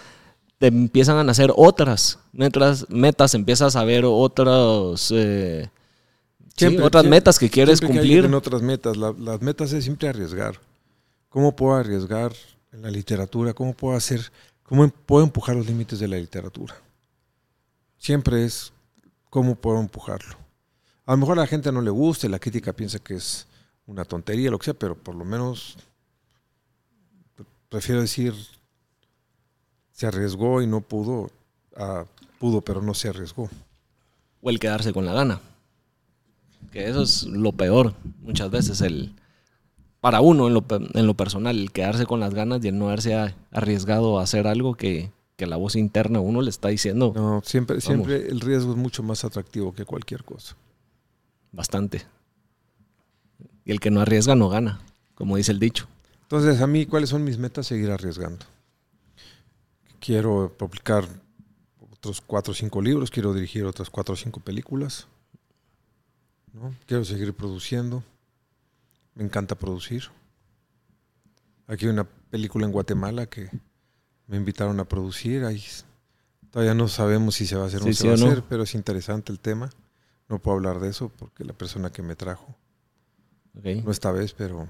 [0.58, 5.70] Te empiezan a nacer otras metas, metas empiezas a ver otros, eh,
[6.56, 8.24] Siempre- otras siempre- metas que quieres cumplir.
[8.24, 8.96] en otras metas.
[8.96, 10.58] La- las metas es siempre arriesgar.
[11.28, 12.32] ¿Cómo puedo arriesgar
[12.72, 13.54] en la literatura?
[13.54, 14.30] ¿Cómo puedo hacer?
[14.62, 16.74] ¿Cómo em- puedo empujar los límites de la literatura?
[17.98, 18.72] Siempre es
[19.30, 20.36] cómo puedo empujarlo.
[21.06, 23.46] A lo mejor a la gente no le gusta, y la crítica piensa que es
[23.86, 25.76] una tontería, lo que sea, pero por lo menos
[27.34, 28.34] pre- prefiero decir
[29.92, 31.30] se arriesgó y no pudo,
[31.76, 32.04] a
[32.38, 33.48] pudo pero no se arriesgó.
[34.44, 35.40] o el quedarse con la gana.
[36.72, 39.14] Que eso es lo peor muchas veces, el
[40.00, 40.64] para uno en lo,
[40.94, 43.14] en lo personal, el quedarse con las ganas y el no haberse
[43.52, 47.76] arriesgado a hacer algo que, que la voz interna uno le está diciendo No, siempre,
[47.76, 47.84] Vamos.
[47.84, 50.56] siempre el riesgo es mucho más atractivo que cualquier cosa.
[51.52, 52.02] bastante.
[53.64, 54.80] Y el que no arriesga no gana,
[55.14, 55.86] como dice el dicho.
[56.22, 57.66] Entonces, a mí, ¿cuáles son mis metas?
[57.68, 58.44] Seguir arriesgando.
[60.00, 61.04] Quiero publicar
[61.92, 65.06] otros cuatro o cinco libros, quiero dirigir otras cuatro o cinco películas.
[66.52, 66.74] ¿No?
[66.86, 68.02] Quiero seguir produciendo.
[69.14, 70.04] Me encanta producir.
[71.66, 73.50] Aquí hay una película en Guatemala que
[74.26, 75.44] me invitaron a producir.
[75.44, 75.62] Ahí
[76.50, 78.16] todavía no sabemos si se va a hacer o Sí, no se sí va a
[78.16, 78.26] o no.
[78.26, 79.70] hacer, pero es interesante el tema.
[80.28, 82.54] No puedo hablar de eso porque la persona que me trajo
[83.54, 84.66] no esta vez, pero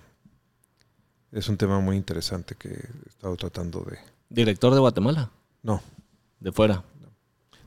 [1.30, 3.97] es un tema muy interesante que he estado tratando de...
[4.28, 5.30] Director de Guatemala,
[5.62, 5.80] No,
[6.41, 6.83] de fuera,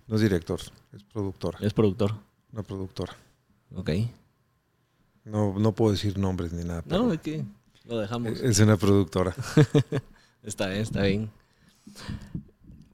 [0.07, 0.59] no es director,
[0.91, 2.15] es productora, es productor.
[2.51, 3.15] una productora.
[3.75, 3.89] Ok.
[5.23, 7.43] No, no puedo decir nombres ni nada, No, aquí
[7.85, 8.39] lo dejamos.
[8.39, 9.35] es una productora.
[10.43, 11.29] Está bien, está bien.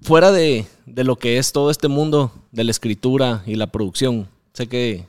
[0.02, 4.30] Fuera de, de lo que es todo este mundo de la escritura y la producción,
[4.54, 5.06] sé que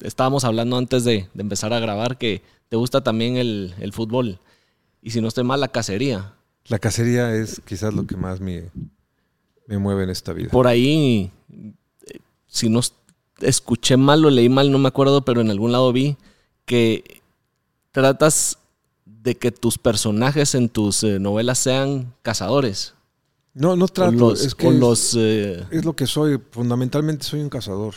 [0.00, 4.40] estábamos hablando antes de, de empezar a grabar que te gusta también el, el fútbol.
[5.02, 6.34] Y si no estoy mal, la cacería.
[6.66, 8.70] La cacería es quizás lo que más me,
[9.68, 10.50] me mueve en esta vida.
[10.50, 12.18] Por ahí, eh,
[12.48, 12.80] si no
[13.44, 16.16] escuché mal o leí mal, no me acuerdo, pero en algún lado vi
[16.64, 17.22] que
[17.92, 18.58] tratas
[19.06, 22.94] de que tus personajes en tus eh, novelas sean cazadores.
[23.54, 26.40] No, no trato, los, es que es, los, eh, es lo que soy.
[26.50, 27.94] Fundamentalmente soy un cazador.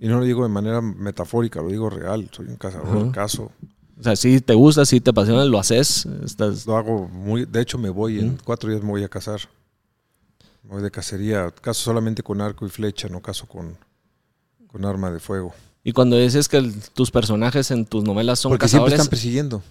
[0.00, 2.28] Y no lo digo de manera metafórica, lo digo real.
[2.32, 3.52] Soy un cazador, cazo.
[3.98, 6.06] O sea, si te gusta, si te apasiona, lo haces.
[6.24, 7.44] Estás, Lo hago muy.
[7.44, 8.18] De hecho, me voy.
[8.18, 9.40] En cuatro días me voy a cazar.
[10.62, 11.50] Me voy de cacería.
[11.60, 13.76] Caso solamente con arco y flecha, no caso con,
[14.70, 15.52] con arma de fuego.
[15.82, 19.10] y cuando dices que el- tus personajes en tus novelas son Porque siempre cazadores, están
[19.10, 19.62] persiguiendo.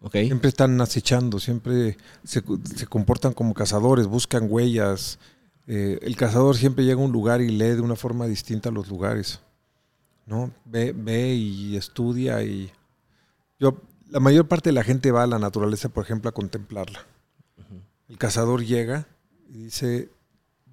[0.00, 1.38] ok, Siempre están acechando.
[1.38, 2.42] Siempre se,
[2.76, 4.06] se comportan como cazadores.
[4.06, 5.18] Buscan huellas.
[5.66, 8.88] Eh, el cazador siempre llega a un lugar y lee de una forma distinta los
[8.88, 9.40] lugares.
[10.26, 10.50] ¿No?
[10.64, 12.70] Ve, ve y estudia y.
[13.58, 13.76] Yo,
[14.08, 17.04] la mayor parte de la gente va a la naturaleza, por ejemplo, a contemplarla.
[18.08, 19.06] El cazador llega
[19.48, 20.08] y dice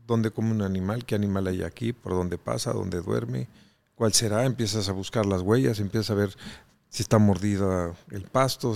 [0.08, 3.48] dónde come un animal, qué animal hay aquí, por dónde pasa, dónde duerme,
[3.98, 4.46] cuál será.
[4.46, 6.30] Empiezas a buscar las huellas, empiezas a ver
[6.90, 8.74] si está mordida el pasto,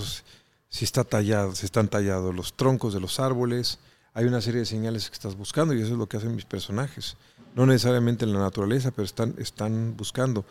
[0.68, 3.78] si está tallado, si están tallados los troncos de los árboles.
[4.12, 6.44] Hay una serie de señales que estás buscando y eso es lo que hacen mis
[6.44, 7.16] personajes.
[7.54, 9.04] No necesariamente en la naturaleza, pero
[9.38, 10.44] están, buscando.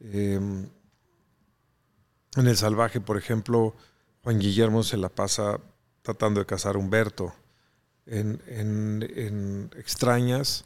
[0.00, 0.34] Eh,
[2.36, 3.74] en el salvaje, por ejemplo,
[4.22, 5.58] Juan Guillermo se la pasa
[6.02, 7.32] tratando de cazar a Humberto.
[8.06, 10.64] En- en Extrañas,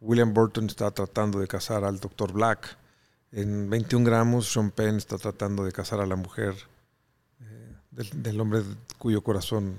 [0.00, 2.32] William Burton está tratando de cazar al Dr.
[2.32, 2.76] Black.
[3.32, 6.54] En 21 gramos, Sean Penn está tratando de cazar a la mujer
[7.40, 8.62] eh, del, del hombre
[8.98, 9.76] cuyo corazón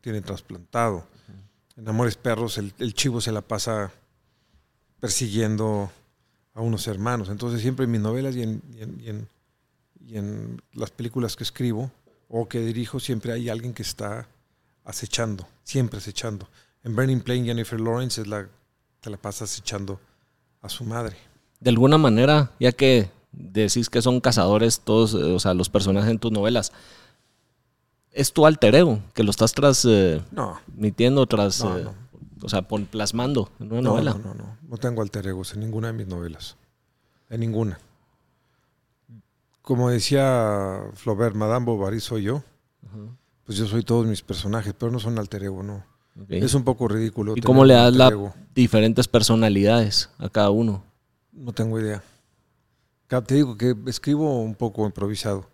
[0.00, 1.04] tiene trasplantado.
[1.76, 3.92] En Amores Perros, el, el chivo se la pasa
[5.00, 5.90] persiguiendo
[6.54, 7.28] a unos hermanos.
[7.28, 9.28] Entonces, siempre en mis novelas y en, y en- y en-
[10.04, 11.90] y en las películas que escribo
[12.28, 14.26] o que dirijo, siempre hay alguien que está
[14.84, 16.48] acechando, siempre acechando.
[16.82, 18.48] En Burning Plain, Jennifer Lawrence es la,
[19.00, 20.00] te la pasa acechando
[20.60, 21.16] a su madre.
[21.62, 26.10] De alguna manera, ya que decís que son cazadores todos, eh, o sea, los personajes
[26.10, 26.72] en tus novelas,
[28.10, 31.94] es tu alter ego, que lo estás transmitiendo, No, tras, No, eh, no.
[32.42, 34.12] o sea, pon- plasmando en una no, novela.
[34.14, 34.56] no, no, no.
[34.68, 36.56] No tengo alter egos en ninguna de mis novelas.
[37.30, 37.78] En ninguna.
[39.62, 42.42] Como decía Flaubert, Madame Bovary soy yo.
[43.44, 45.84] Pues yo soy todos mis personajes, pero no son alter ego, no.
[46.28, 47.34] Es un poco ridículo.
[47.36, 48.34] ¿Y cómo le das alter la ego.
[48.54, 50.84] diferentes personalidades a cada uno?
[51.32, 52.02] No tengo idea.
[53.08, 55.46] Te digo que escribo un poco improvisado.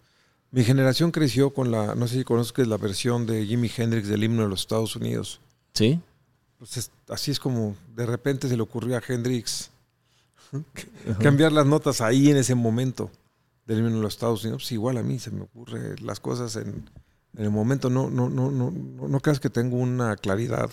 [0.51, 4.23] Mi generación creció con la, no sé si conozcas la versión de Jimi Hendrix del
[4.25, 5.41] himno de los Estados Unidos.
[5.75, 6.01] ¿Sí?
[6.59, 9.71] Pues es- así es como de repente se le ocurrió a Hendrix
[11.21, 13.11] cambiar las notas ahí en ese momento
[13.67, 14.63] del himno de los Estados Unidos.
[14.63, 16.89] Pues igual a mí se me ocurre las cosas en,
[17.37, 17.91] en el momento.
[17.91, 20.71] No, no, no, no, no, no creas que tengo una claridad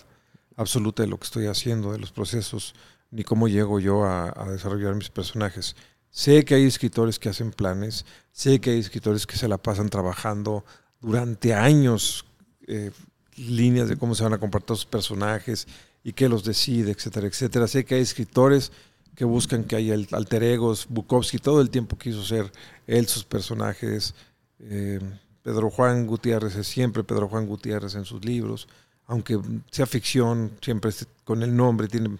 [0.55, 2.75] absoluta de lo que estoy haciendo, de los procesos,
[3.11, 5.75] ni cómo llego yo a, desarrollar mis personajes.
[6.09, 9.89] Sé que hay escritores que hacen planes, sé que hay escritores que se la pasan
[9.89, 10.63] trabajando
[11.01, 12.25] durante años
[12.67, 12.91] eh,
[13.35, 15.67] líneas de cómo se van a comportar sus personajes
[16.03, 17.67] y qué los decide, etcétera, etcétera.
[17.67, 18.71] Sé que hay escritores
[19.15, 20.87] que buscan que haya alter egos.
[20.89, 22.51] Bukowski todo el tiempo quiso ser
[22.85, 24.13] él sus personajes.
[24.59, 24.99] Eh,
[25.41, 28.67] Pedro Juan Gutiérrez es siempre Pedro Juan Gutiérrez en sus libros.
[29.07, 29.39] Aunque
[29.71, 30.91] sea ficción, siempre
[31.23, 31.87] con el nombre.
[31.87, 32.17] Tiene,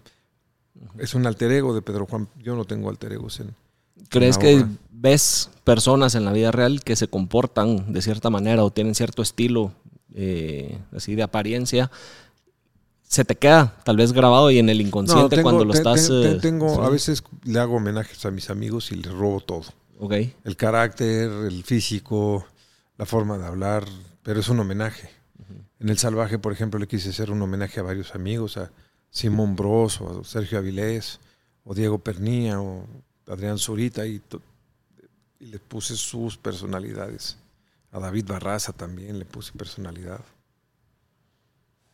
[0.98, 2.28] es un alter ego de Pedro Juan.
[2.42, 3.56] Yo no tengo alter egos en,
[4.10, 4.70] ¿Crees que obra.
[4.92, 9.22] ves personas en la vida real que se comportan de cierta manera o tienen cierto
[9.22, 9.72] estilo
[10.14, 11.90] eh, así de apariencia?
[13.08, 16.08] Se te queda tal vez grabado y en el inconsciente tengo- cuando lo te- estás...
[16.08, 16.82] te- te- eh, tengo, sí.
[16.82, 19.64] A veces le hago homenajes a mis amigos y les robo todo.
[20.00, 20.14] Ok.
[20.44, 22.46] El carácter, el físico,
[22.98, 23.86] la forma de hablar,
[24.24, 25.10] pero es un homenaje.
[25.80, 28.72] En El Salvaje, por ejemplo, le quise hacer un homenaje a varios amigos, a
[29.16, 31.22] Simón Bros, o Sergio Avilés,
[31.64, 32.86] o Diego Pernía, o
[33.28, 34.22] Adrián Zurita, y,
[35.40, 37.38] y le puse sus personalidades.
[37.94, 40.20] A David Barraza también le puse personalidad.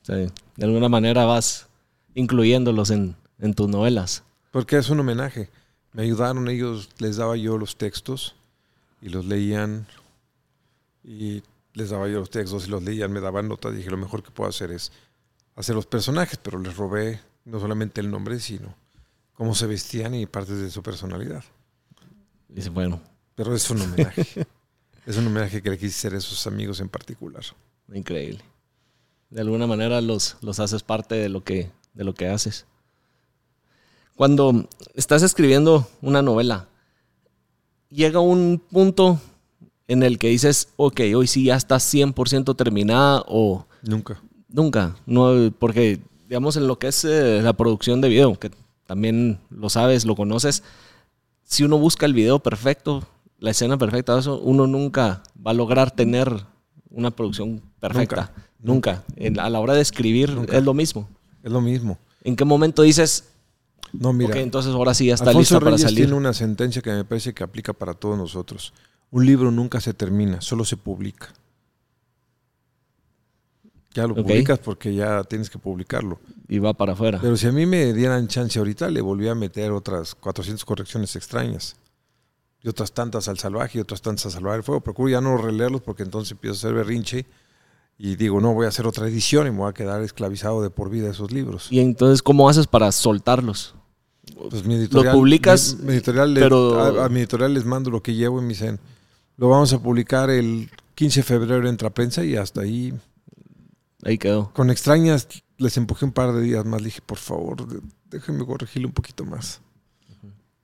[0.01, 0.31] Sí.
[0.57, 1.67] De alguna manera vas
[2.15, 4.23] incluyéndolos en, en tus novelas.
[4.49, 5.47] Porque es un homenaje.
[5.93, 8.33] Me ayudaron ellos, les daba yo los textos
[8.99, 9.85] y los leían
[11.03, 11.43] y
[11.75, 14.31] les daba yo los textos y los leían, me daban notas dije lo mejor que
[14.31, 14.91] puedo hacer es
[15.55, 18.75] hacer los personajes, pero les robé no solamente el nombre, sino
[19.33, 21.43] cómo se vestían y partes de su personalidad.
[22.47, 23.01] Dice, bueno,
[23.35, 24.45] Pero es un homenaje.
[25.05, 27.43] es un homenaje que le quise hacer a esos amigos en particular.
[27.93, 28.41] increíble.
[29.29, 32.65] De alguna manera los, los haces parte de lo, que, de lo que haces.
[34.15, 36.67] Cuando estás escribiendo una novela,
[37.89, 39.19] llega un punto
[39.87, 44.21] en el que dices, ok, hoy sí ya está 100% terminada o Nunca.
[44.51, 44.95] Nunca.
[45.05, 48.51] No, porque, digamos, en lo que es eh, la producción de video, que
[48.85, 50.63] también lo sabes, lo conoces,
[51.43, 53.03] si uno busca el video perfecto,
[53.39, 56.45] la escena perfecta, eso, uno nunca va a lograr tener
[56.89, 58.31] una producción perfecta.
[58.59, 59.03] Nunca.
[59.15, 60.55] En- a la hora de escribir Nunca.
[60.57, 61.09] es lo mismo.
[61.43, 61.97] Es lo mismo.
[62.23, 63.29] ¿En qué momento dices,
[63.91, 64.37] No, mira.
[64.39, 65.97] entonces ahora sí ya está Alfonso lista para Reyes salir?
[66.05, 68.73] tiene una sentencia que me parece que aplica para todos nosotros.
[69.09, 71.33] Un libro nunca se termina, solo se publica.
[73.93, 76.19] Ya lo publicas porque ya tienes que publicarlo.
[76.47, 77.19] Y va para afuera.
[77.21, 81.15] Pero si a mí me dieran chance ahorita, le volví a meter otras 400 correcciones
[81.15, 81.75] extrañas.
[82.63, 84.81] Y otras tantas al salvaje y otras tantas a salvar el fuego.
[84.81, 87.25] Procuro ya no releerlos porque entonces empiezo a hacer berrinche
[87.97, 90.69] y digo, no, voy a hacer otra edición y me voy a quedar esclavizado de
[90.69, 91.67] por vida esos libros.
[91.71, 93.75] Y entonces, ¿cómo haces para soltarlos?
[94.49, 97.89] Pues mi editorial, publicas, mi- mi editorial le- pero- a, a mi editorial les mando
[97.89, 98.79] lo que llevo y me dicen,
[99.37, 102.93] lo vamos a publicar el 15 de febrero en prensa y hasta ahí,
[104.03, 104.51] Ahí quedó.
[104.53, 105.27] con extrañas,
[105.57, 107.67] les empujé un par de días más, le dije, por favor,
[108.09, 109.61] déjenme corregirle un poquito más.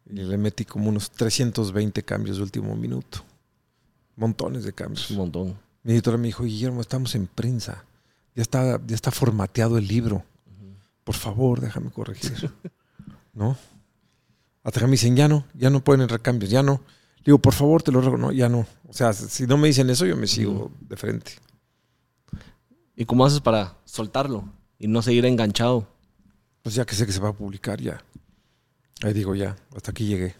[0.09, 3.19] Y le metí como unos 320 cambios de último minuto.
[4.15, 5.11] Montones de cambios.
[5.11, 5.59] Un montón.
[5.83, 7.83] Mi editora me dijo, Guillermo, estamos en prensa.
[8.33, 10.23] Ya está, ya está formateado el libro.
[11.03, 12.51] Por favor, déjame corregir.
[13.33, 13.57] ¿No?
[14.63, 16.81] Hasta que me dicen, ya no, ya no pueden entrar cambios, ya no.
[17.17, 18.17] Le digo, por favor, te lo ruego.
[18.17, 18.65] No, ya no.
[18.87, 21.33] O sea, si no me dicen eso, yo me sigo de frente.
[22.97, 24.43] ¿Y cómo haces para soltarlo
[24.79, 25.87] y no seguir enganchado?
[26.63, 28.03] Pues ya que sé que se va a publicar, ya.
[29.03, 30.35] Ahí digo, ya, hasta aquí llegué.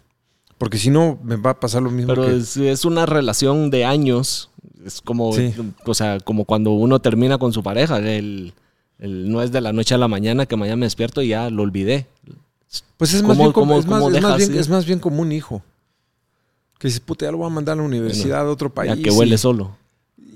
[0.58, 2.38] Porque si no, me va a pasar lo mismo Pero que...
[2.38, 4.50] es, es una relación de años.
[4.84, 5.54] Es como, Sí.
[5.86, 8.00] o sea, como cuando uno termina con su pareja.
[8.00, 8.54] El,
[8.98, 11.52] el- no es de la noche a la mañana que mañana me despierto y ya
[11.52, 12.08] lo olvidé.
[12.98, 14.04] Pues es ¿Cómo- más bien como, es más,
[14.40, 15.62] es bien, es más bien como un hijo.
[16.80, 18.96] Que dice, puta, ya lo voy a mandar a la universidad de otro país.
[18.96, 19.78] Ya que huele y- solo.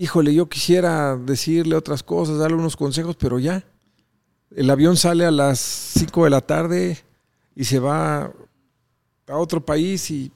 [0.02, 3.64] Híjole, yo quisiera decirle otras cosas, darle unos consejos, pero ya.
[4.50, 6.98] El avión sale a las 5 de la tarde
[7.56, 8.34] y se va
[9.28, 10.32] a otro país y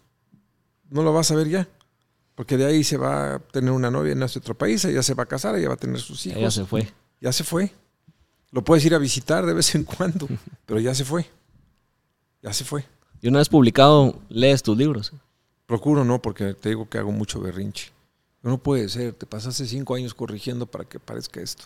[0.91, 1.68] no lo vas a ver ya.
[2.36, 5.16] Porque de ahí se va a tener una novia en ese otro país, ella se
[5.16, 6.38] va a casar, ella va a tener sus hijos.
[6.38, 6.88] Ella se fue.
[7.20, 7.72] Ya se fue.
[8.51, 10.28] Lo puedes ir a visitar de vez en cuando,
[10.68, 11.26] pero ya se fue.
[12.43, 12.86] Ya se fue.
[13.20, 15.11] Y una vez publicado, lees tus libros.
[15.66, 17.94] Procuro no, porque te digo que hago mucho berrinche.
[18.45, 21.63] No puede ser, te pasaste cinco años corrigiendo para que parezca esto.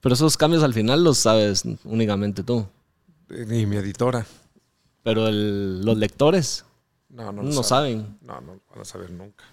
[0.00, 2.66] Pero esos cambios al final los sabes únicamente tú.
[3.28, 4.26] Ni mi editora.
[5.04, 6.64] Pero el- los lectores,
[7.08, 8.18] No, no, No lo saben.
[8.20, 9.44] No, no lo van a saber nunca.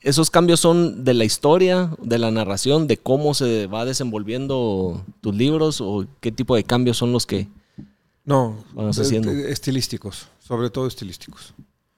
[0.00, 5.32] esos cambios son de la historia, de la narración, de cómo se va desenvolviendo tus
[5.34, 7.46] libros o qué tipo de cambios son los que...
[8.24, 9.30] No, eh, haciendo.
[9.30, 11.54] estilísticos, sobre todo estilísticos.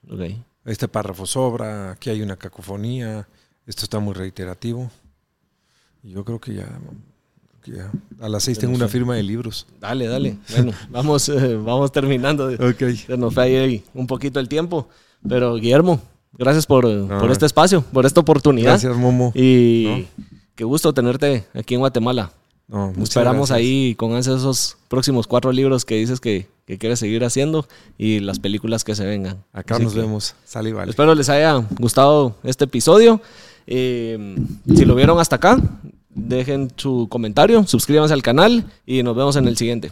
[0.07, 0.21] Ok.
[0.65, 3.27] Este párrafo sobra, aquí hay una cacofonía,
[3.67, 4.89] esto está muy reiterativo.
[6.03, 6.67] Y yo creo que ya,
[7.63, 9.67] que ya a las seis tengo no una firma de libros.
[9.79, 10.37] Dale, dale.
[10.51, 12.47] Bueno, vamos, eh, vamos terminando.
[12.47, 12.95] Ok.
[13.05, 14.89] Se nos fue ahí un poquito el tiempo.
[15.27, 15.99] Pero Guillermo,
[16.33, 18.71] gracias por, No, por este espacio, por esta oportunidad.
[18.71, 19.31] Gracias, Momo.
[19.35, 20.07] Y
[20.55, 22.31] qué gusto tenerte aquí en Guatemala.
[22.67, 23.57] No, Esperamos gracias.
[23.57, 28.39] ahí con esos próximos cuatro libros que dices que, que quieres seguir haciendo y las
[28.39, 29.43] películas que se vengan.
[29.53, 30.35] Acá Así nos vemos.
[30.45, 30.89] Sale y vale.
[30.89, 33.21] Espero les haya gustado este episodio.
[33.67, 34.35] Eh,
[34.75, 35.57] si lo vieron hasta acá,
[36.09, 39.91] dejen su comentario, suscríbanse al canal y nos vemos en el siguiente.